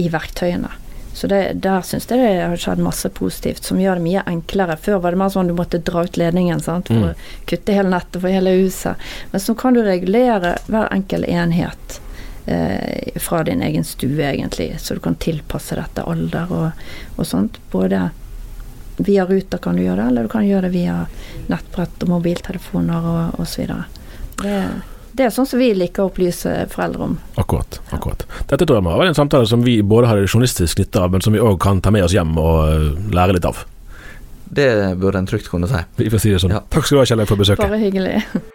i 0.00 0.08
verktøyene. 0.10 0.70
Så 1.18 1.26
det, 1.30 1.38
der 1.64 1.82
syns 1.86 2.06
jeg 2.10 2.18
det 2.22 2.32
har 2.44 2.56
skjedd 2.60 2.78
masse 2.82 3.08
positivt, 3.14 3.64
som 3.66 3.78
gjør 3.82 3.98
det 3.98 4.04
mye 4.04 4.22
enklere. 4.30 4.76
Før 4.78 5.00
var 5.02 5.14
det 5.14 5.18
mer 5.18 5.32
sånn 5.34 5.48
du 5.50 5.54
måtte 5.58 5.80
dra 5.82 6.04
ut 6.06 6.18
ledningen 6.20 6.60
sant, 6.62 6.90
for 6.90 6.94
Mm. 6.94 7.08
å 7.10 7.46
kutte 7.50 7.74
hele 7.74 7.90
nettet 7.90 8.20
for 8.22 8.30
hele 8.30 8.52
huset. 8.60 8.96
Men 9.32 9.40
så 9.42 9.54
kan 9.58 9.74
du 9.74 9.82
regulere 9.82 10.56
hver 10.68 10.88
enkel 10.94 11.24
enhet 11.26 12.00
eh, 12.46 13.18
fra 13.18 13.42
din 13.44 13.62
egen 13.62 13.84
stue, 13.84 14.22
egentlig. 14.22 14.80
Så 14.80 14.94
du 14.94 15.00
kan 15.00 15.14
tilpasse 15.18 15.74
dette 15.76 16.02
alder 16.06 16.52
og, 16.54 16.70
og 17.16 17.26
sånt. 17.26 17.58
Både 17.70 18.10
via 18.98 19.26
ruter 19.26 19.58
kan 19.62 19.76
du 19.76 19.84
gjøre 19.84 20.02
det, 20.02 20.06
eller 20.10 20.28
du 20.28 20.32
kan 20.32 20.46
gjøre 20.46 20.68
det 20.68 20.74
via 20.74 21.00
nettbrett 21.48 22.04
og 22.04 22.12
mobiltelefoner 22.12 23.08
og 23.12 23.40
osv. 23.42 23.70
Det, 24.42 24.56
det 25.18 25.26
er 25.26 25.32
sånn 25.34 25.48
som 25.50 25.62
vi 25.62 25.70
liker 25.76 26.04
å 26.04 26.10
opplyse 26.10 26.52
foreldre 26.72 27.08
om. 27.08 27.16
Akkurat. 27.40 27.80
akkurat. 27.94 28.26
Dette 28.50 28.64
tror 28.66 28.80
jeg 28.80 28.86
må 28.88 28.98
være 28.98 29.14
en 29.14 29.18
samtale 29.18 29.48
som 29.50 29.64
vi 29.66 29.80
både 29.82 30.10
har 30.10 30.22
journalistisk 30.26 30.82
nytte 30.82 31.02
av, 31.02 31.14
men 31.14 31.24
som 31.24 31.34
vi 31.34 31.42
òg 31.42 31.58
kan 31.62 31.82
ta 31.84 31.94
med 31.94 32.06
oss 32.06 32.16
hjem 32.16 32.36
og 32.38 32.60
eh, 32.68 32.86
lære 33.14 33.38
litt 33.38 33.48
av. 33.48 33.64
Det 34.48 34.68
burde 35.00 35.20
en 35.20 35.26
trygt 35.28 35.50
kunne 35.52 35.68
si. 35.70 35.82
Vi 36.00 36.10
får 36.12 36.24
si 36.24 36.32
det 36.32 36.44
sånn. 36.44 36.56
Ja. 36.56 36.62
Takk 36.72 36.88
skal 36.88 36.98
du 36.98 37.04
ha, 37.04 37.10
Kjell, 37.10 37.26
for 37.28 37.40
besøket. 37.40 37.66
Bare 37.66 37.82
hyggelig. 37.82 38.54